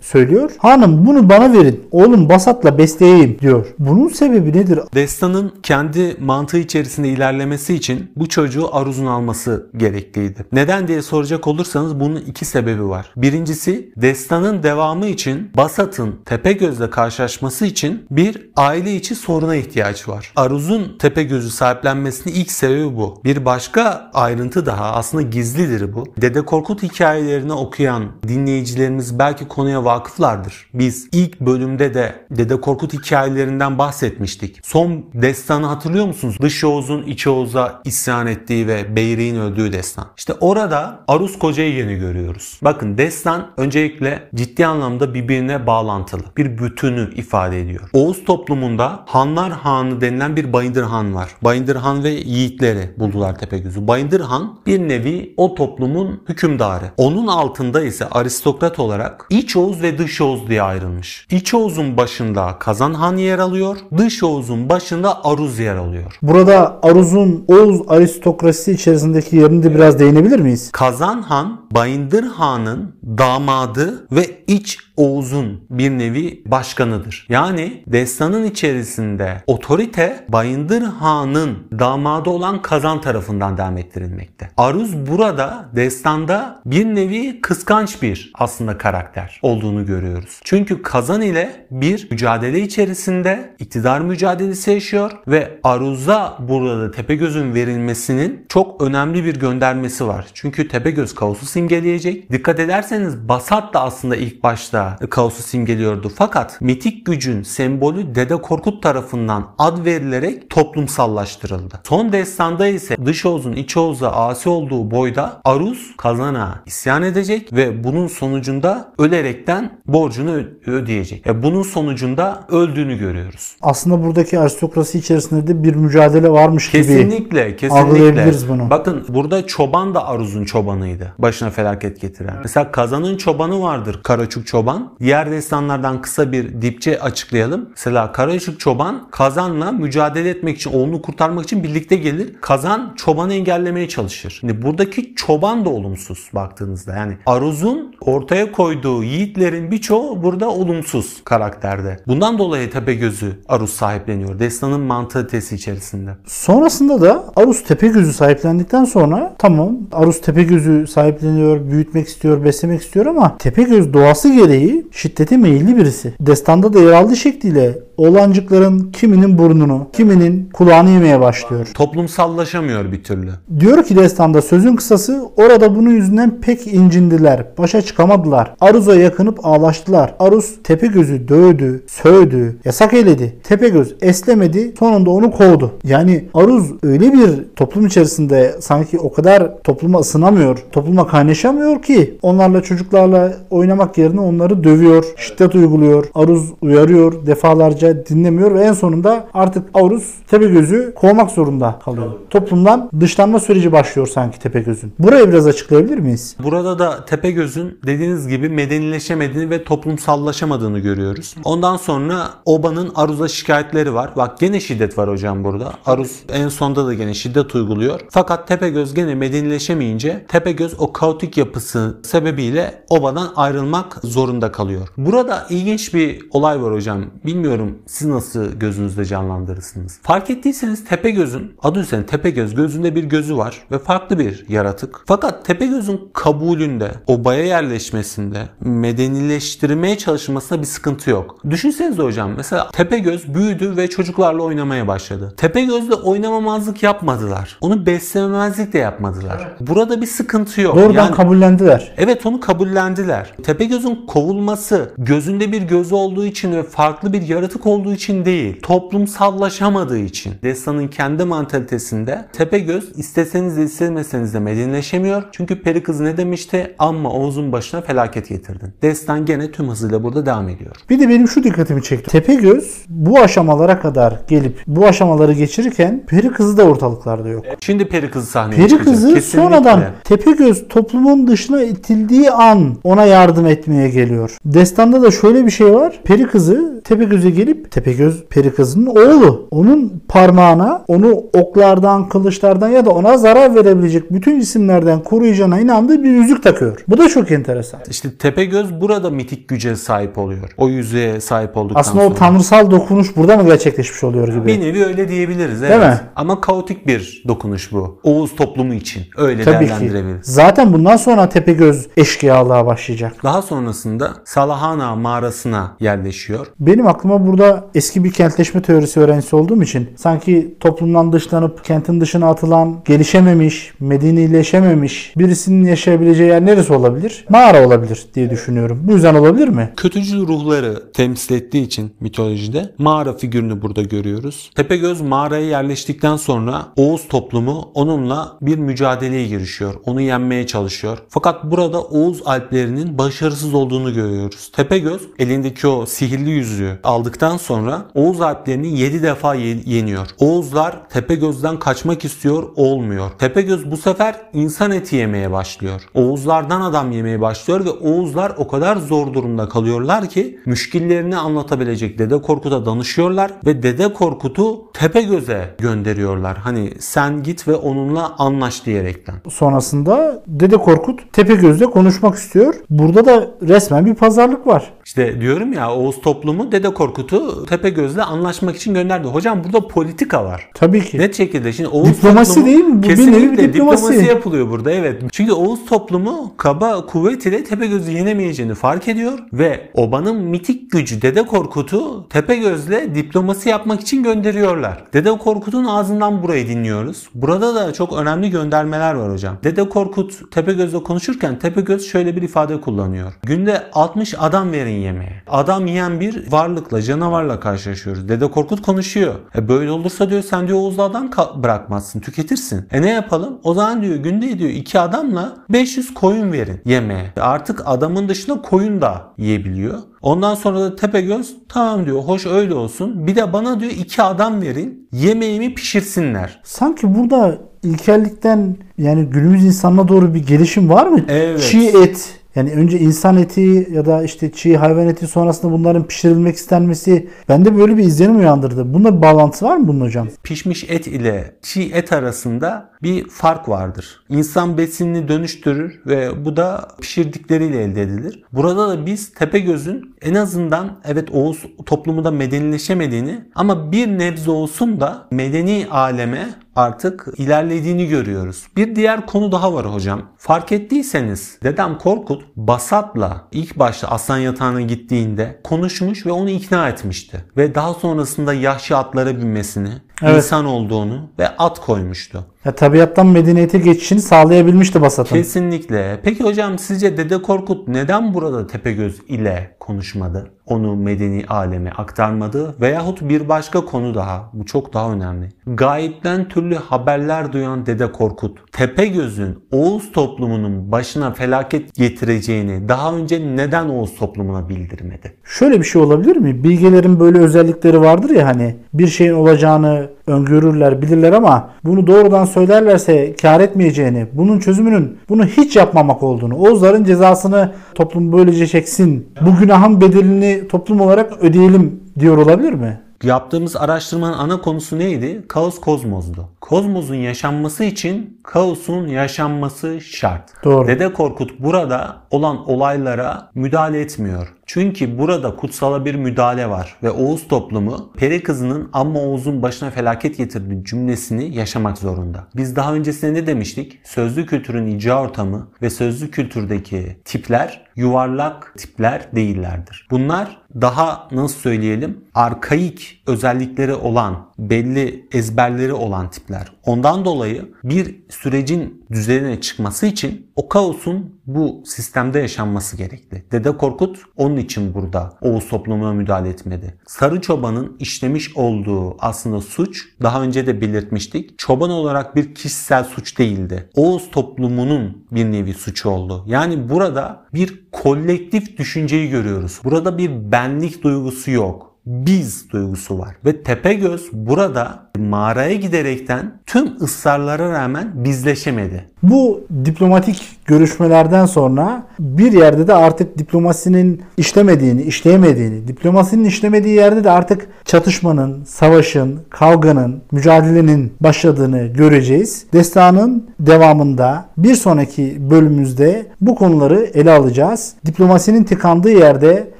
söylüyor. 0.00 0.50
Hanım 0.58 1.06
bunu 1.06 1.28
bana 1.28 1.52
verin. 1.52 1.84
Oğlum 1.90 2.28
Basat'la 2.28 2.78
besleyeyim 2.78 3.38
diyor. 3.40 3.66
Bunun 3.78 4.08
sebebi 4.08 4.58
nedir? 4.58 4.80
Destanın 4.94 5.52
kendi 5.62 6.16
mantığı 6.20 6.58
içerisinde 6.58 7.08
ilerlemesi 7.08 7.74
için 7.74 8.12
bu 8.16 8.28
çocuğu 8.28 8.76
Aruz'un 8.76 9.06
alması 9.06 9.70
gerekliydi. 9.76 10.44
Neden 10.52 10.88
diye 10.88 11.02
soracak 11.02 11.46
olursanız 11.46 12.00
bunun 12.00 12.16
iki 12.16 12.44
sebebi 12.44 12.88
var. 12.88 13.12
Birincisi 13.16 13.92
destanın 13.96 14.62
devamı 14.62 15.06
için 15.06 15.50
Basat'ın 15.56 16.14
Tepegöz'le 16.24 16.90
karşılaşması 16.90 17.66
için 17.66 18.06
bir 18.10 18.50
aile 18.56 18.94
içi 18.94 19.14
soruna 19.14 19.56
ihtiyaç 19.56 20.08
var. 20.08 20.32
Aruz'un 20.36 20.96
Tepegöz'ü 20.98 21.50
sahiplenmesinin 21.50 22.34
ilk 22.34 22.52
sebebi 22.52 22.96
bu. 22.96 23.20
Bir 23.24 23.44
başka 23.44 24.10
ayrıntı 24.14 24.66
daha 24.66 24.92
aslında 24.92 25.22
gizlidir 25.22 25.94
bu. 25.94 26.04
Dede 26.20 26.44
Korkut 26.44 26.82
hikayelerini 26.82 27.52
okuyan 27.52 28.04
dinleyicilerimiz 28.28 29.18
belki 29.18 29.31
konuya 29.36 29.84
vakıflardır. 29.84 30.66
Biz 30.74 31.08
ilk 31.12 31.40
bölümde 31.40 31.94
de 31.94 32.26
Dede 32.30 32.60
Korkut 32.60 32.92
hikayelerinden 32.92 33.78
bahsetmiştik. 33.78 34.60
Son 34.62 35.04
destanı 35.14 35.66
hatırlıyor 35.66 36.06
musunuz? 36.06 36.36
Dış 36.40 36.64
Oğuz'un 36.64 37.02
iç 37.02 37.26
Oğuz'a 37.26 37.80
isyan 37.84 38.26
ettiği 38.26 38.66
ve 38.66 38.96
Beyri'nin 38.96 39.40
öldüğü 39.40 39.72
destan. 39.72 40.06
İşte 40.16 40.32
orada 40.40 41.00
Aruz 41.08 41.38
Kocaeli'ni 41.38 41.94
görüyoruz. 41.94 42.58
Bakın 42.62 42.98
destan 42.98 43.50
öncelikle 43.56 44.28
ciddi 44.34 44.66
anlamda 44.66 45.14
birbirine 45.14 45.66
bağlantılı. 45.66 46.22
Bir 46.36 46.58
bütünü 46.58 47.14
ifade 47.14 47.60
ediyor. 47.60 47.90
Oğuz 47.92 48.24
toplumunda 48.24 49.02
Hanlar 49.06 49.52
Hanı 49.52 50.00
denilen 50.00 50.36
bir 50.36 50.52
Bayındır 50.52 50.82
Han 50.82 51.14
var. 51.14 51.28
Bayındır 51.42 51.76
Han 51.76 52.04
ve 52.04 52.10
yiğitleri 52.10 52.90
buldular 52.98 53.38
Tepegöz'ü. 53.38 53.88
Bayındır 53.88 54.20
Han 54.20 54.58
bir 54.66 54.88
nevi 54.88 55.34
o 55.36 55.54
toplumun 55.54 56.22
hükümdarı. 56.28 56.84
Onun 56.96 57.26
altında 57.26 57.82
ise 57.82 58.08
aristokrat 58.08 58.78
olarak 58.78 59.21
İç 59.30 59.56
Oğuz 59.56 59.82
ve 59.82 59.98
Dış 59.98 60.20
Oğuz 60.20 60.48
diye 60.48 60.62
ayrılmış. 60.62 61.26
İç 61.30 61.54
Oğuz'un 61.54 61.96
başında 61.96 62.58
Kazan 62.58 62.94
Han 62.94 63.16
yer 63.16 63.38
alıyor. 63.38 63.76
Dış 63.96 64.22
Oğuz'un 64.22 64.68
başında 64.68 65.24
Aruz 65.24 65.58
yer 65.58 65.76
alıyor. 65.76 66.18
Burada 66.22 66.78
Aruz'un 66.82 67.44
Oğuz 67.48 67.80
aristokrasisi 67.88 68.72
içerisindeki 68.72 69.36
yerini 69.36 69.62
de 69.62 69.74
biraz 69.74 69.98
değinebilir 69.98 70.40
miyiz? 70.40 70.72
Kazan 70.72 71.22
Han 71.22 71.66
Bayındır 71.70 72.24
Han'ın 72.24 72.96
damadı 73.18 74.06
ve 74.12 74.44
iç 74.46 74.78
Oğuz'un 74.96 75.60
bir 75.70 75.90
nevi 75.90 76.42
başkanıdır. 76.46 77.26
Yani 77.28 77.84
destanın 77.86 78.44
içerisinde 78.44 79.42
otorite 79.46 80.26
Bayındır 80.28 80.82
Han'ın 80.82 81.58
damadı 81.78 82.30
olan 82.30 82.62
Kazan 82.62 83.00
tarafından 83.00 83.58
devam 83.58 83.78
ettirilmekte. 83.78 84.50
Aruz 84.56 85.06
burada 85.06 85.68
destanda 85.76 86.62
bir 86.66 86.86
nevi 86.86 87.40
kıskanç 87.40 88.02
bir 88.02 88.32
aslında 88.34 88.78
karakter 88.78 89.11
olduğunu 89.42 89.86
görüyoruz. 89.86 90.40
Çünkü 90.44 90.82
Kazan 90.82 91.22
ile 91.22 91.66
bir 91.70 92.08
mücadele 92.10 92.60
içerisinde 92.60 93.54
iktidar 93.58 94.00
mücadelesi 94.00 94.70
yaşıyor 94.70 95.10
ve 95.28 95.58
Aruz'a 95.64 96.36
burada 96.38 96.90
Tepegöz'ün 96.90 97.54
verilmesinin 97.54 98.46
çok 98.48 98.82
önemli 98.82 99.24
bir 99.24 99.40
göndermesi 99.40 100.06
var. 100.06 100.26
Çünkü 100.34 100.68
Tepegöz 100.68 101.14
kaosu 101.14 101.46
simgeleyecek. 101.46 102.32
Dikkat 102.32 102.60
ederseniz 102.60 103.28
Basat 103.28 103.74
da 103.74 103.82
aslında 103.82 104.16
ilk 104.16 104.42
başta 104.42 104.96
kaosu 105.10 105.42
simgeliyordu. 105.42 106.12
Fakat 106.16 106.60
mitik 106.60 107.06
gücün 107.06 107.42
sembolü 107.42 108.14
Dede 108.14 108.36
Korkut 108.36 108.82
tarafından 108.82 109.54
ad 109.58 109.84
verilerek 109.84 110.50
toplumsallaştırıldı. 110.50 111.80
Son 111.84 112.12
destanda 112.12 112.66
ise 112.66 112.96
dış 113.04 113.26
Oğuz'un 113.26 113.52
iç 113.52 113.76
Oğuz'a 113.76 114.12
asi 114.12 114.48
olduğu 114.48 114.90
boyda 114.90 115.40
Aruz 115.44 115.96
Kazan'a 115.96 116.62
isyan 116.66 117.02
edecek 117.02 117.52
ve 117.52 117.84
bunun 117.84 118.06
sonucunda 118.06 118.92
ölerekten 119.02 119.80
borcunu 119.86 120.40
ödeyecek. 120.66 121.26
E 121.26 121.42
bunun 121.42 121.62
sonucu 121.62 122.02
sonucunda 122.02 122.44
öldüğünü 122.48 122.98
görüyoruz. 122.98 123.56
Aslında 123.62 124.04
buradaki 124.04 124.38
aristokrasi 124.38 124.98
içerisinde 124.98 125.46
de 125.46 125.62
bir 125.62 125.74
mücadele 125.74 126.30
varmış 126.30 126.70
gibi. 126.70 126.82
Kesinlikle, 126.82 127.56
kesinlikle. 127.56 127.88
algılayabiliriz 127.88 128.48
bunu. 128.48 128.70
Bakın 128.70 129.04
burada 129.08 129.46
çoban 129.46 129.94
da 129.94 130.06
Aruz'un 130.06 130.44
çobanıydı. 130.44 131.14
Başına 131.18 131.50
felaket 131.50 132.00
getiren. 132.00 132.34
Mesela 132.42 132.72
Kazan'ın 132.72 133.16
çobanı 133.16 133.62
vardır 133.62 134.00
Karaçuk 134.02 134.46
çoban. 134.46 134.92
Diğer 135.00 135.30
destanlardan 135.30 136.02
kısa 136.02 136.32
bir 136.32 136.62
dipçe 136.62 137.00
açıklayalım. 137.00 137.68
Mesela 137.70 138.12
Karaçuk 138.12 138.60
çoban 138.60 139.08
Kazan'la 139.10 139.72
mücadele 139.72 140.30
etmek 140.30 140.56
için, 140.56 140.72
oğlunu 140.72 141.02
kurtarmak 141.02 141.44
için 141.44 141.62
birlikte 141.62 141.96
gelir. 141.96 142.34
Kazan 142.40 142.94
çobanı 142.96 143.34
engellemeye 143.34 143.88
çalışır. 143.88 144.36
Şimdi 144.40 144.62
buradaki 144.62 145.14
çoban 145.14 145.64
da 145.64 145.68
olumsuz 145.68 146.30
baktığınızda. 146.34 146.96
Yani 146.96 147.18
Aruz'un 147.26 147.94
ortaya 148.00 148.52
koyduğu 148.52 148.91
yiğitlerin 149.00 149.70
birçoğu 149.70 150.22
burada 150.22 150.50
olumsuz 150.50 151.24
karakterde. 151.24 151.96
Bundan 152.06 152.38
dolayı 152.38 152.70
Tepegöz'ü 152.70 153.38
Aruz 153.48 153.70
sahipleniyor. 153.70 154.38
Destanın 154.38 154.80
mantalitesi 154.80 155.54
içerisinde. 155.54 156.10
Sonrasında 156.26 157.00
da 157.00 157.24
Arus 157.36 157.64
Tepegöz'ü 157.64 158.12
sahiplendikten 158.12 158.84
sonra 158.84 159.34
tamam 159.38 159.78
Arus 159.92 160.20
Tepegöz'ü 160.20 160.86
sahipleniyor, 160.86 161.70
büyütmek 161.70 162.08
istiyor, 162.08 162.44
beslemek 162.44 162.82
istiyor 162.82 163.06
ama 163.06 163.38
Tepegöz 163.38 163.92
doğası 163.92 164.34
gereği 164.34 164.86
şiddete 164.92 165.36
meyilli 165.36 165.76
birisi. 165.76 166.14
Destanda 166.20 166.72
da 166.72 166.78
yer 166.80 166.92
aldığı 166.92 167.16
şekliyle 167.16 167.78
oğlancıkların 167.96 168.92
kiminin 168.92 169.38
burnunu, 169.38 169.88
kiminin 169.92 170.50
kulağını 170.52 170.90
yemeye 170.90 171.20
başlıyor. 171.20 171.66
Toplumsallaşamıyor 171.74 172.92
bir 172.92 173.04
türlü. 173.04 173.30
Diyor 173.60 173.84
ki 173.84 173.96
destanda 173.96 174.42
sözün 174.42 174.76
kısası 174.76 175.28
orada 175.36 175.76
bunun 175.76 175.90
yüzünden 175.90 176.40
pek 176.40 176.66
incindiler. 176.66 177.46
Başa 177.58 177.82
çıkamadılar. 177.82 178.54
Aruz'a 178.72 178.94
yakınıp 178.94 179.46
ağlaştılar. 179.46 180.14
Aruz 180.18 180.54
Tepegöz'ü 180.64 181.28
dövdü, 181.28 181.82
sövdü, 181.86 182.56
yasak 182.64 182.94
eyledi. 182.94 183.36
Tepegöz 183.42 183.94
eslemedi. 184.00 184.74
Sonunda 184.78 185.10
onu 185.10 185.30
kovdu. 185.30 185.70
Yani 185.84 186.24
Aruz 186.34 186.72
öyle 186.82 187.12
bir 187.12 187.30
toplum 187.56 187.86
içerisinde 187.86 188.56
sanki 188.60 188.98
o 188.98 189.12
kadar 189.12 189.62
topluma 189.62 189.98
ısınamıyor, 189.98 190.58
topluma 190.72 191.06
kaynaşamıyor 191.06 191.82
ki 191.82 192.18
onlarla 192.22 192.62
çocuklarla 192.62 193.36
oynamak 193.50 193.98
yerine 193.98 194.20
onları 194.20 194.64
dövüyor, 194.64 195.04
şiddet 195.16 195.54
uyguluyor. 195.54 196.04
Aruz 196.14 196.52
uyarıyor, 196.60 197.26
defalarca 197.26 198.06
dinlemiyor 198.06 198.54
ve 198.54 198.60
en 198.60 198.72
sonunda 198.72 199.26
artık 199.34 199.62
Aruz 199.74 200.14
Tepegöz'ü 200.30 200.92
kovmak 200.94 201.30
zorunda 201.30 201.78
kalıyor. 201.84 202.10
Toplumdan 202.30 202.90
dışlanma 203.00 203.40
süreci 203.40 203.72
başlıyor 203.72 204.06
sanki 204.06 204.38
Tepegöz'ün. 204.38 204.92
Burayı 204.98 205.28
biraz 205.28 205.46
açıklayabilir 205.46 205.98
miyiz? 205.98 206.36
Burada 206.42 206.78
da 206.78 207.04
Tepegöz'ün 207.04 207.78
dediğiniz 207.86 208.28
gibi 208.28 208.48
medenileşemediğini 208.62 209.50
ve 209.50 209.64
toplumsallaşamadığını 209.64 210.78
görüyoruz. 210.78 211.34
Ondan 211.44 211.76
sonra 211.76 212.30
Oba'nın 212.44 212.92
Aruz'a 212.94 213.28
şikayetleri 213.28 213.94
var. 213.94 214.10
Bak 214.16 214.38
gene 214.38 214.60
şiddet 214.60 214.98
var 214.98 215.10
hocam 215.10 215.44
burada. 215.44 215.72
Aruz 215.86 216.22
en 216.28 216.48
sonda 216.48 216.86
da 216.86 216.94
gene 216.94 217.14
şiddet 217.14 217.54
uyguluyor. 217.54 218.00
Fakat 218.10 218.48
Tepegöz 218.48 218.94
gene 218.94 219.14
medenileşemeyince 219.14 220.26
Tepegöz 220.28 220.74
o 220.78 220.92
kaotik 220.92 221.36
yapısı 221.36 222.00
sebebiyle 222.02 222.84
Oba'dan 222.88 223.32
ayrılmak 223.36 223.98
zorunda 224.04 224.52
kalıyor. 224.52 224.88
Burada 224.96 225.46
ilginç 225.50 225.94
bir 225.94 226.22
olay 226.30 226.62
var 226.62 226.74
hocam. 226.74 227.04
Bilmiyorum 227.24 227.78
siz 227.86 228.08
nasıl 228.08 228.52
gözünüzde 228.52 229.04
canlandırırsınız. 229.04 229.98
Fark 230.02 230.30
ettiyseniz 230.30 230.84
Tepegöz'ün 230.84 231.54
adı 231.62 231.80
üzerine 231.80 232.06
Tepegöz 232.06 232.54
gözünde 232.54 232.94
bir 232.94 233.04
gözü 233.04 233.36
var 233.36 233.62
ve 233.70 233.78
farklı 233.78 234.18
bir 234.18 234.44
yaratık. 234.48 235.00
Fakat 235.06 235.44
Tepegöz'ün 235.44 236.10
kabulünde, 236.12 236.90
obaya 237.06 237.44
yerleşmesinde, 237.44 238.51
medenileştirmeye 238.60 239.98
çalışmasında 239.98 240.60
bir 240.60 240.66
sıkıntı 240.66 241.10
yok. 241.10 241.36
Düşünsenize 241.50 242.02
hocam 242.02 242.30
mesela 242.36 242.70
Tepegöz 242.70 243.34
büyüdü 243.34 243.76
ve 243.76 243.90
çocuklarla 243.90 244.42
oynamaya 244.42 244.88
başladı. 244.88 245.34
Tepegöz'le 245.36 245.90
oynamamazlık 246.04 246.82
yapmadılar. 246.82 247.58
Onu 247.60 247.86
beslememezlik 247.86 248.72
de 248.72 248.78
yapmadılar. 248.78 249.48
Burada 249.60 250.00
bir 250.00 250.06
sıkıntı 250.06 250.60
yok. 250.60 250.76
Doğrudan 250.76 251.04
Yani- 251.04 251.14
kabullendiler. 251.14 251.94
Evet 251.96 252.26
onu 252.26 252.40
kabullendiler. 252.40 253.32
Tepegöz'ün 253.42 254.06
kovulması 254.06 254.90
gözünde 254.98 255.52
bir 255.52 255.62
gözü 255.62 255.94
olduğu 255.94 256.24
için 256.24 256.52
ve 256.52 256.62
farklı 256.62 257.12
bir 257.12 257.22
yaratık 257.22 257.66
olduğu 257.66 257.92
için 257.92 258.24
değil. 258.24 258.60
Toplumsallaşamadığı 258.62 259.98
için. 259.98 260.34
Destanın 260.42 260.88
kendi 260.88 261.24
mantalitesinde 261.24 262.24
Tepegöz 262.32 262.98
isteseniz 262.98 263.56
de 263.56 263.62
istemeseniz 263.62 264.34
de 264.34 264.38
medenileşemiyor. 264.38 265.22
Çünkü 265.32 265.62
peri 265.62 265.82
kız 265.82 266.00
ne 266.00 266.16
demişti? 266.16 266.74
Amma 266.78 267.10
Oğuz'un 267.10 267.52
başına 267.52 267.80
felaket 267.80 268.30
getirdin. 268.42 268.72
Destan 268.82 269.24
gene 269.26 269.50
tüm 269.50 269.68
hızıyla 269.68 270.02
burada 270.02 270.26
devam 270.26 270.48
ediyor. 270.48 270.76
Bir 270.90 271.00
de 271.00 271.08
benim 271.08 271.28
şu 271.28 271.44
dikkatimi 271.44 271.82
çekti. 271.82 272.10
Tepegöz 272.10 272.84
bu 272.88 273.18
aşamalara 273.18 273.80
kadar 273.80 274.14
gelip 274.28 274.62
bu 274.66 274.86
aşamaları 274.86 275.32
geçirirken 275.32 276.02
peri 276.06 276.28
kızı 276.32 276.56
da 276.56 276.62
ortalıklarda 276.62 277.28
yok. 277.28 277.44
Şimdi 277.60 277.88
peri 277.88 278.10
kızı 278.10 278.26
sahneye 278.26 278.56
Peri 278.56 278.68
çıkacak. 278.68 278.94
kızı 278.94 279.14
Kesinlikle. 279.14 279.38
sonradan 279.48 279.80
Tepegöz 280.04 280.68
toplumun 280.68 281.26
dışına 281.26 281.62
itildiği 281.62 282.30
an 282.30 282.76
ona 282.84 283.04
yardım 283.04 283.46
etmeye 283.46 283.88
geliyor. 283.88 284.36
Destanda 284.44 285.02
da 285.02 285.10
şöyle 285.10 285.46
bir 285.46 285.50
şey 285.50 285.74
var. 285.74 286.00
Peri 286.04 286.26
kızı 286.26 286.80
Tepegöz'e 286.84 287.30
gelip 287.30 287.70
Tepegöz 287.70 288.24
peri 288.30 288.54
kızının 288.54 288.86
oğlu. 288.86 289.48
Onun 289.50 290.02
parmağına 290.08 290.84
onu 290.88 291.12
oklardan, 291.32 292.08
kılıçlardan 292.08 292.68
ya 292.68 292.86
da 292.86 292.90
ona 292.90 293.18
zarar 293.18 293.54
verebilecek 293.54 294.12
bütün 294.12 294.40
isimlerden 294.40 295.00
koruyacağına 295.00 295.60
inandığı 295.60 296.02
bir 296.02 296.10
yüzük 296.10 296.42
takıyor. 296.42 296.84
Bu 296.88 296.98
da 296.98 297.08
çok 297.08 297.30
enteresan. 297.30 297.80
İşte 297.90 298.08
Tepegöz 298.36 298.80
burada 298.80 299.10
mitik 299.10 299.48
güce 299.48 299.76
sahip 299.76 300.18
oluyor. 300.18 300.50
O 300.56 300.68
yüzüğe 300.68 301.20
sahip 301.20 301.56
olduktan 301.56 301.80
Aslında 301.80 302.04
sonra. 302.04 302.14
o 302.14 302.18
tanrısal 302.18 302.70
dokunuş 302.70 303.16
burada 303.16 303.36
mı 303.36 303.44
gerçekleşmiş 303.46 304.04
oluyor 304.04 304.28
gibi. 304.28 304.46
Bir 304.46 304.60
nevi 304.60 304.84
öyle 304.84 305.08
diyebiliriz. 305.08 305.62
Evet. 305.62 305.70
Değil 305.70 305.90
mi? 305.90 306.00
Ama 306.16 306.40
kaotik 306.40 306.86
bir 306.86 307.24
dokunuş 307.28 307.72
bu. 307.72 308.00
Oğuz 308.02 308.36
toplumu 308.36 308.74
için. 308.74 309.02
Öyle 309.16 309.44
Tabii 309.44 309.64
ki. 309.64 309.70
değerlendirebiliriz. 309.70 310.26
Zaten 310.26 310.72
bundan 310.72 310.96
sonra 310.96 311.28
Tepegöz 311.28 311.88
eşkıyalığa 311.96 312.66
başlayacak. 312.66 313.12
Daha 313.24 313.42
sonrasında 313.42 314.10
Salahana 314.24 314.96
mağarasına 314.96 315.76
yerleşiyor. 315.80 316.46
Benim 316.60 316.86
aklıma 316.86 317.26
burada 317.26 317.64
eski 317.74 318.04
bir 318.04 318.12
kentleşme 318.12 318.62
teorisi 318.62 319.00
öğrencisi 319.00 319.36
olduğum 319.36 319.62
için 319.62 319.90
sanki 319.96 320.56
toplumdan 320.60 321.12
dışlanıp 321.12 321.64
kentin 321.64 322.00
dışına 322.00 322.30
atılan, 322.30 322.76
gelişememiş, 322.84 323.72
medenileşememiş 323.80 325.14
birisinin 325.18 325.66
yaşayabileceği 325.66 326.28
yer 326.30 326.46
neresi 326.46 326.72
olabilir? 326.72 327.24
Mağara 327.28 327.66
olabilir 327.66 328.06
diye 328.14 328.21
düşünüyorum. 328.30 328.80
Bu 328.84 328.92
yüzden 328.92 329.14
olabilir 329.14 329.48
mi? 329.48 329.72
Kötücül 329.76 330.26
ruhları 330.26 330.92
temsil 330.92 331.34
ettiği 331.34 331.62
için 331.62 331.92
mitolojide 332.00 332.74
mağara 332.78 333.12
figürünü 333.16 333.62
burada 333.62 333.82
görüyoruz. 333.82 334.50
Tepegöz 334.54 335.00
mağaraya 335.00 335.46
yerleştikten 335.46 336.16
sonra 336.16 336.66
Oğuz 336.76 337.08
toplumu 337.08 337.70
onunla 337.74 338.36
bir 338.40 338.58
mücadeleye 338.58 339.26
girişiyor. 339.26 339.74
Onu 339.86 340.00
yenmeye 340.00 340.46
çalışıyor. 340.46 340.98
Fakat 341.08 341.44
burada 341.44 341.82
Oğuz 341.82 342.22
alplerinin 342.24 342.98
başarısız 342.98 343.54
olduğunu 343.54 343.94
görüyoruz. 343.94 344.52
Tepegöz 344.52 345.02
elindeki 345.18 345.66
o 345.66 345.86
sihirli 345.86 346.30
yüzüğü 346.30 346.78
aldıktan 346.84 347.36
sonra 347.36 347.86
Oğuz 347.94 348.20
alplerini 348.20 348.78
7 348.78 349.02
defa 349.02 349.34
ye- 349.34 349.62
yeniyor. 349.66 350.06
Oğuzlar 350.18 350.88
Tepegöz'den 350.90 351.58
kaçmak 351.58 352.04
istiyor, 352.04 352.42
olmuyor. 352.56 353.10
Tepegöz 353.18 353.70
bu 353.70 353.76
sefer 353.76 354.14
insan 354.32 354.70
eti 354.70 354.96
yemeye 354.96 355.30
başlıyor. 355.30 355.80
Oğuzlardan 355.94 356.60
adam 356.60 356.92
yemeye 356.92 357.20
başlıyor 357.20 357.64
ve 357.64 357.70
Oğuzlar 358.12 358.32
o 358.36 358.48
kadar 358.48 358.76
zor 358.76 359.14
durumda 359.14 359.48
kalıyorlar 359.48 360.08
ki 360.08 360.38
müşkillerini 360.46 361.16
anlatabilecek 361.16 361.98
Dede 361.98 362.22
Korkut'a 362.22 362.66
danışıyorlar 362.66 363.30
ve 363.46 363.62
Dede 363.62 363.92
Korkut'u 363.92 364.72
Tepegöz'e 364.72 365.54
gönderiyorlar. 365.58 366.36
Hani 366.36 366.70
sen 366.78 367.22
git 367.22 367.48
ve 367.48 367.54
onunla 367.54 368.14
anlaş 368.18 368.66
diyerekten. 368.66 369.14
Sonrasında 369.30 370.22
Dede 370.26 370.56
Korkut 370.56 371.12
Tepegöz'le 371.12 371.64
konuşmak 371.64 372.14
istiyor. 372.14 372.54
Burada 372.70 373.04
da 373.04 373.30
resmen 373.42 373.86
bir 373.86 373.94
pazarlık 373.94 374.46
var. 374.46 374.72
İşte 374.92 375.20
diyorum 375.20 375.52
ya 375.52 375.74
Oğuz 375.74 376.00
toplumu 376.00 376.52
Dede 376.52 376.74
Korkut'u 376.74 377.46
Tepegöz'le 377.46 377.98
anlaşmak 377.98 378.56
için 378.56 378.74
gönderdi. 378.74 379.08
Hocam 379.08 379.44
burada 379.44 379.68
politika 379.68 380.24
var. 380.24 380.48
Tabii 380.54 380.84
ki. 380.84 380.98
Net 380.98 381.16
şekilde 381.16 381.52
şimdi 381.52 381.68
Oğuz 381.68 381.88
Diplomasi 381.88 382.34
toplumu 382.34 382.46
değil 382.46 382.64
mi? 382.64 382.78
Bu 382.78 382.82
bir 382.82 382.88
kesinlikle 382.88 383.18
nevi 383.18 383.32
bir 383.32 383.38
diplomasi. 383.38 383.82
diplomasi 383.82 384.08
yapılıyor 384.08 384.50
burada 384.50 384.70
evet. 384.70 385.02
Çünkü 385.12 385.32
Oğuz 385.32 385.66
toplumu 385.66 386.34
kaba 386.36 386.86
kuvvet 386.86 387.26
ile 387.26 387.44
Tepegöz'ü 387.44 387.90
yenemeyeceğini 387.90 388.54
fark 388.54 388.88
ediyor 388.88 389.18
ve 389.32 389.70
obanın 389.74 390.16
mitik 390.16 390.70
gücü 390.72 391.02
Dede 391.02 391.26
Korkut'u 391.26 392.08
Tepegöz'le 392.08 392.94
diplomasi 392.94 393.48
yapmak 393.48 393.80
için 393.80 394.02
gönderiyorlar. 394.02 394.84
Dede 394.92 395.18
Korkut'un 395.18 395.64
ağzından 395.64 396.22
burayı 396.22 396.48
dinliyoruz. 396.48 397.08
Burada 397.14 397.54
da 397.54 397.72
çok 397.72 397.92
önemli 397.92 398.30
göndermeler 398.30 398.94
var 398.94 399.12
hocam. 399.12 399.36
Dede 399.44 399.68
Korkut 399.68 400.30
Tepegöz'le 400.30 400.82
konuşurken 400.84 401.38
Tepegöz 401.38 401.86
şöyle 401.86 402.16
bir 402.16 402.22
ifade 402.22 402.60
kullanıyor. 402.60 403.12
Günde 403.22 403.62
60 403.72 404.14
adam 404.18 404.52
verin 404.52 404.81
yemeğe. 404.82 405.22
Adam 405.26 405.66
yiyen 405.66 406.00
bir 406.00 406.32
varlıkla, 406.32 406.82
canavarla 406.82 407.40
karşılaşıyoruz. 407.40 408.08
Dede 408.08 408.30
Korkut 408.30 408.62
konuşuyor. 408.62 409.14
E 409.36 409.48
böyle 409.48 409.70
olursa 409.70 410.10
diyor 410.10 410.22
sen 410.22 410.48
diyor 410.48 410.58
Oğuz'la 410.58 410.82
adam 410.82 411.10
bırakmazsın, 411.36 412.00
tüketirsin. 412.00 412.66
E 412.72 412.82
ne 412.82 412.90
yapalım? 412.90 413.38
O 413.44 413.54
zaman 413.54 413.82
diyor 413.82 413.96
günde 413.96 414.38
diyor 414.38 414.50
iki 414.50 414.80
adamla 414.80 415.36
500 415.50 415.94
koyun 415.94 416.32
verin 416.32 416.60
yemeğe. 416.64 417.12
Artık 417.20 417.62
adamın 417.64 418.08
dışında 418.08 418.42
koyun 418.42 418.82
da 418.82 419.12
yiyebiliyor. 419.18 419.78
Ondan 420.02 420.34
sonra 420.34 420.60
da 420.60 420.76
Tepegöz 420.76 421.36
tamam 421.48 421.86
diyor 421.86 422.02
hoş 422.02 422.26
öyle 422.26 422.54
olsun. 422.54 423.06
Bir 423.06 423.16
de 423.16 423.32
bana 423.32 423.60
diyor 423.60 423.72
iki 423.72 424.02
adam 424.02 424.42
verin 424.42 424.88
yemeğimi 424.92 425.54
pişirsinler. 425.54 426.40
Sanki 426.44 426.94
burada 426.94 427.38
ilkellikten 427.62 428.56
yani 428.78 429.04
günümüz 429.04 429.44
insanına 429.44 429.88
doğru 429.88 430.14
bir 430.14 430.26
gelişim 430.26 430.70
var 430.70 430.86
mı? 430.86 431.00
Evet. 431.08 431.40
Çiğ 431.50 431.68
et 431.68 432.21
yani 432.34 432.52
önce 432.52 432.78
insan 432.78 433.16
eti 433.16 433.68
ya 433.72 433.86
da 433.86 434.02
işte 434.02 434.32
çiğ 434.32 434.56
hayvan 434.56 434.88
eti 434.88 435.06
sonrasında 435.06 435.52
bunların 435.52 435.86
pişirilmek 435.86 436.36
istenmesi 436.36 437.08
bende 437.28 437.56
böyle 437.56 437.76
bir 437.76 437.84
izlenim 437.84 438.18
uyandırdı. 438.18 438.74
Bunda 438.74 438.96
bir 438.96 439.02
bağlantısı 439.02 439.44
var 439.44 439.56
mı 439.56 439.68
bunun 439.68 439.80
hocam? 439.80 440.08
Pişmiş 440.22 440.64
et 440.68 440.86
ile 440.86 441.34
çiğ 441.42 441.62
et 441.62 441.92
arasında 441.92 442.70
bir 442.82 443.08
fark 443.08 443.48
vardır. 443.48 444.00
İnsan 444.08 444.58
besinini 444.58 445.08
dönüştürür 445.08 445.80
ve 445.86 446.24
bu 446.24 446.36
da 446.36 446.68
pişirdikleriyle 446.80 447.62
elde 447.62 447.82
edilir. 447.82 448.22
Burada 448.32 448.68
da 448.68 448.86
biz 448.86 449.14
Tepegöz'ün 449.14 449.94
en 450.02 450.14
azından 450.14 450.80
evet 450.84 451.08
Oğuz 451.12 451.46
toplumunda 451.66 452.10
medenileşemediğini 452.10 453.20
ama 453.34 453.72
bir 453.72 453.88
nebze 453.98 454.30
olsun 454.30 454.80
da 454.80 455.06
medeni 455.10 455.66
aleme 455.70 456.28
artık 456.56 457.06
ilerlediğini 457.16 457.88
görüyoruz. 457.88 458.46
Bir 458.56 458.76
diğer 458.76 459.06
konu 459.06 459.32
daha 459.32 459.54
var 459.54 459.74
hocam. 459.74 460.02
Fark 460.16 460.52
ettiyseniz 460.52 461.38
dedem 461.42 461.78
Korkut 461.78 462.22
Basat'la 462.36 463.28
ilk 463.32 463.58
başta 463.58 463.88
aslan 463.88 464.18
yatağına 464.18 464.60
gittiğinde 464.60 465.40
konuşmuş 465.44 466.06
ve 466.06 466.12
onu 466.12 466.30
ikna 466.30 466.68
etmişti. 466.68 467.24
Ve 467.36 467.54
daha 467.54 467.74
sonrasında 467.74 468.34
yaşlı 468.34 468.76
atlara 468.76 469.16
binmesini, 469.18 469.72
evet. 470.02 470.16
insan 470.16 470.44
olduğunu 470.44 471.08
ve 471.18 471.28
at 471.28 471.60
koymuştu. 471.60 472.24
Ya, 472.44 472.52
tabiattan 472.52 473.06
medeniyete 473.06 473.58
geçişini 473.58 474.00
sağlayabilmişti 474.00 474.80
Basat'ın. 474.80 475.16
Kesinlikle. 475.16 476.00
Peki 476.02 476.24
hocam 476.24 476.58
sizce 476.58 476.96
Dede 476.96 477.22
Korkut 477.22 477.68
neden 477.68 478.14
burada 478.14 478.46
Tepegöz 478.46 479.00
ile 479.08 479.56
konuşmadı? 479.60 480.30
Onu 480.46 480.76
medeni 480.76 481.24
aleme 481.28 481.70
aktarmadı 481.70 482.54
veyahut 482.60 483.02
bir 483.02 483.28
başka 483.28 483.64
konu 483.64 483.94
daha. 483.94 484.30
Bu 484.32 484.46
çok 484.46 484.74
daha 484.74 484.92
önemli. 484.92 485.28
Gayipten 485.46 486.28
türlü 486.28 486.54
haberler 486.54 487.32
duyan 487.32 487.66
Dede 487.66 487.92
Korkut, 487.92 488.52
Tepegöz'ün 488.52 489.38
Oğuz 489.52 489.92
toplumunun 489.92 490.72
başına 490.72 491.12
felaket 491.12 491.74
getireceğini 491.74 492.68
daha 492.68 492.94
önce 492.94 493.36
neden 493.36 493.68
Oğuz 493.68 493.94
toplumuna 493.94 494.48
bildirmedi? 494.48 495.16
Şöyle 495.24 495.58
bir 495.60 495.64
şey 495.64 495.82
olabilir 495.82 496.16
mi? 496.16 496.44
Bilgelerin 496.44 497.00
böyle 497.00 497.18
özellikleri 497.18 497.80
vardır 497.80 498.10
ya 498.10 498.26
hani 498.26 498.56
bir 498.74 498.86
şeyin 498.86 499.12
olacağını 499.12 499.90
öngörürler, 500.06 500.82
bilirler 500.82 501.12
ama 501.12 501.50
bunu 501.64 501.86
doğrudan 501.86 502.24
söylerlerse 502.24 503.14
kar 503.22 503.40
etmeyeceğini, 503.40 504.06
bunun 504.12 504.38
çözümünün 504.38 504.98
bunu 505.08 505.24
hiç 505.24 505.56
yapmamak 505.56 506.02
olduğunu, 506.02 506.36
Oğuzların 506.36 506.84
cezasını 506.84 507.52
toplum 507.74 508.12
böylece 508.12 508.46
çeksin, 508.46 509.06
bu 509.20 509.40
günahın 509.40 509.80
bedelini 509.80 510.48
toplum 510.48 510.80
olarak 510.80 511.12
ödeyelim 511.22 511.80
diyor 511.98 512.18
olabilir 512.18 512.52
mi? 512.52 512.81
Yaptığımız 513.02 513.56
araştırmanın 513.56 514.18
ana 514.18 514.40
konusu 514.40 514.78
neydi? 514.78 515.24
Kaos 515.28 515.60
kozmozdu. 515.60 516.28
Kozmosun 516.40 516.94
yaşanması 516.94 517.64
için 517.64 518.20
kaosun 518.22 518.86
yaşanması 518.86 519.80
şart. 519.80 520.44
Doğru. 520.44 520.68
Dede 520.68 520.92
Korkut 520.92 521.40
burada 521.40 521.96
olan 522.10 522.50
olaylara 522.50 523.30
müdahale 523.34 523.80
etmiyor. 523.80 524.34
Çünkü 524.46 524.98
burada 524.98 525.36
kutsala 525.36 525.84
bir 525.84 525.94
müdahale 525.94 526.50
var 526.50 526.76
ve 526.82 526.90
Oğuz 526.90 527.28
toplumu 527.28 527.92
peri 527.96 528.22
kızının 528.22 528.70
amma 528.72 529.00
Oğuz'un 529.00 529.42
başına 529.42 529.70
felaket 529.70 530.16
getirdi 530.16 530.64
cümlesini 530.64 531.36
yaşamak 531.36 531.78
zorunda. 531.78 532.26
Biz 532.36 532.56
daha 532.56 532.74
öncesinde 532.74 533.14
ne 533.14 533.26
demiştik? 533.26 533.80
Sözlü 533.84 534.26
kültürün 534.26 534.66
icra 534.66 535.02
ortamı 535.02 535.48
ve 535.62 535.70
sözlü 535.70 536.10
kültürdeki 536.10 536.96
tipler 537.04 537.64
yuvarlak 537.76 538.54
tipler 538.58 539.08
değillerdir. 539.14 539.86
Bunlar 539.90 540.42
daha 540.60 541.08
nasıl 541.12 541.40
söyleyelim 541.40 542.04
arkaik 542.14 543.02
özellikleri 543.06 543.74
olan 543.74 544.31
belli 544.50 545.08
ezberleri 545.12 545.72
olan 545.72 546.10
tipler. 546.10 546.52
Ondan 546.64 547.04
dolayı 547.04 547.54
bir 547.64 547.96
sürecin 548.08 548.84
düzenine 548.90 549.40
çıkması 549.40 549.86
için 549.86 550.26
o 550.36 550.48
kaosun 550.48 551.20
bu 551.26 551.62
sistemde 551.66 552.18
yaşanması 552.18 552.76
gerekli. 552.76 553.24
Dede 553.32 553.56
Korkut 553.56 553.98
onun 554.16 554.36
için 554.36 554.74
burada 554.74 555.12
Oğuz 555.20 555.48
toplumuna 555.48 555.92
müdahale 555.92 556.28
etmedi. 556.28 556.74
Sarı 556.86 557.20
çobanın 557.20 557.76
işlemiş 557.78 558.36
olduğu 558.36 558.96
aslında 558.98 559.40
suç 559.40 559.88
daha 560.02 560.22
önce 560.22 560.46
de 560.46 560.60
belirtmiştik. 560.60 561.38
Çoban 561.38 561.70
olarak 561.70 562.16
bir 562.16 562.34
kişisel 562.34 562.84
suç 562.84 563.18
değildi. 563.18 563.70
Oğuz 563.76 564.10
toplumunun 564.10 565.06
bir 565.12 565.24
nevi 565.24 565.54
suçu 565.54 565.90
oldu. 565.90 566.24
Yani 566.26 566.68
burada 566.68 567.24
bir 567.34 567.64
kolektif 567.72 568.58
düşünceyi 568.58 569.10
görüyoruz. 569.10 569.60
Burada 569.64 569.98
bir 569.98 570.32
benlik 570.32 570.82
duygusu 570.82 571.30
yok 571.30 571.71
biz 571.86 572.50
duygusu 572.50 572.98
var. 572.98 573.16
Ve 573.24 573.42
Tepegöz 573.42 574.08
burada 574.12 574.91
mağaraya 574.98 575.54
giderekten 575.54 576.32
tüm 576.46 576.72
ısrarlara 576.82 577.52
rağmen 577.52 577.90
bizleşemedi. 577.94 578.84
Bu 579.02 579.40
diplomatik 579.64 580.38
görüşmelerden 580.46 581.26
sonra 581.26 581.86
bir 581.98 582.32
yerde 582.32 582.66
de 582.66 582.74
artık 582.74 583.18
diplomasinin 583.18 584.02
işlemediğini, 584.16 584.82
işleyemediğini, 584.82 585.68
diplomasinin 585.68 586.24
işlemediği 586.24 586.74
yerde 586.74 587.04
de 587.04 587.10
artık 587.10 587.46
çatışmanın, 587.64 588.44
savaşın, 588.44 589.20
kavganın, 589.30 590.02
mücadelenin 590.12 590.92
başladığını 591.00 591.66
göreceğiz. 591.66 592.46
Destanın 592.52 593.30
devamında 593.40 594.24
bir 594.36 594.54
sonraki 594.54 595.30
bölümümüzde 595.30 596.06
bu 596.20 596.34
konuları 596.34 596.90
ele 596.94 597.10
alacağız. 597.12 597.74
Diplomasinin 597.86 598.44
tıkandığı 598.44 598.90
yerde 598.90 599.50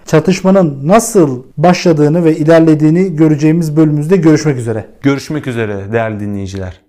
çatışmanın 0.07 0.89
nasıl 0.89 1.43
başladığını 1.57 2.25
ve 2.25 2.37
ilerlediğini 2.37 3.17
göreceğimiz 3.17 3.77
bölümümüzde 3.77 4.17
görüşmek 4.17 4.59
üzere. 4.59 4.85
Görüşmek 5.23 5.47
üzere 5.47 5.93
değerli 5.93 6.21
dinleyiciler. 6.21 6.81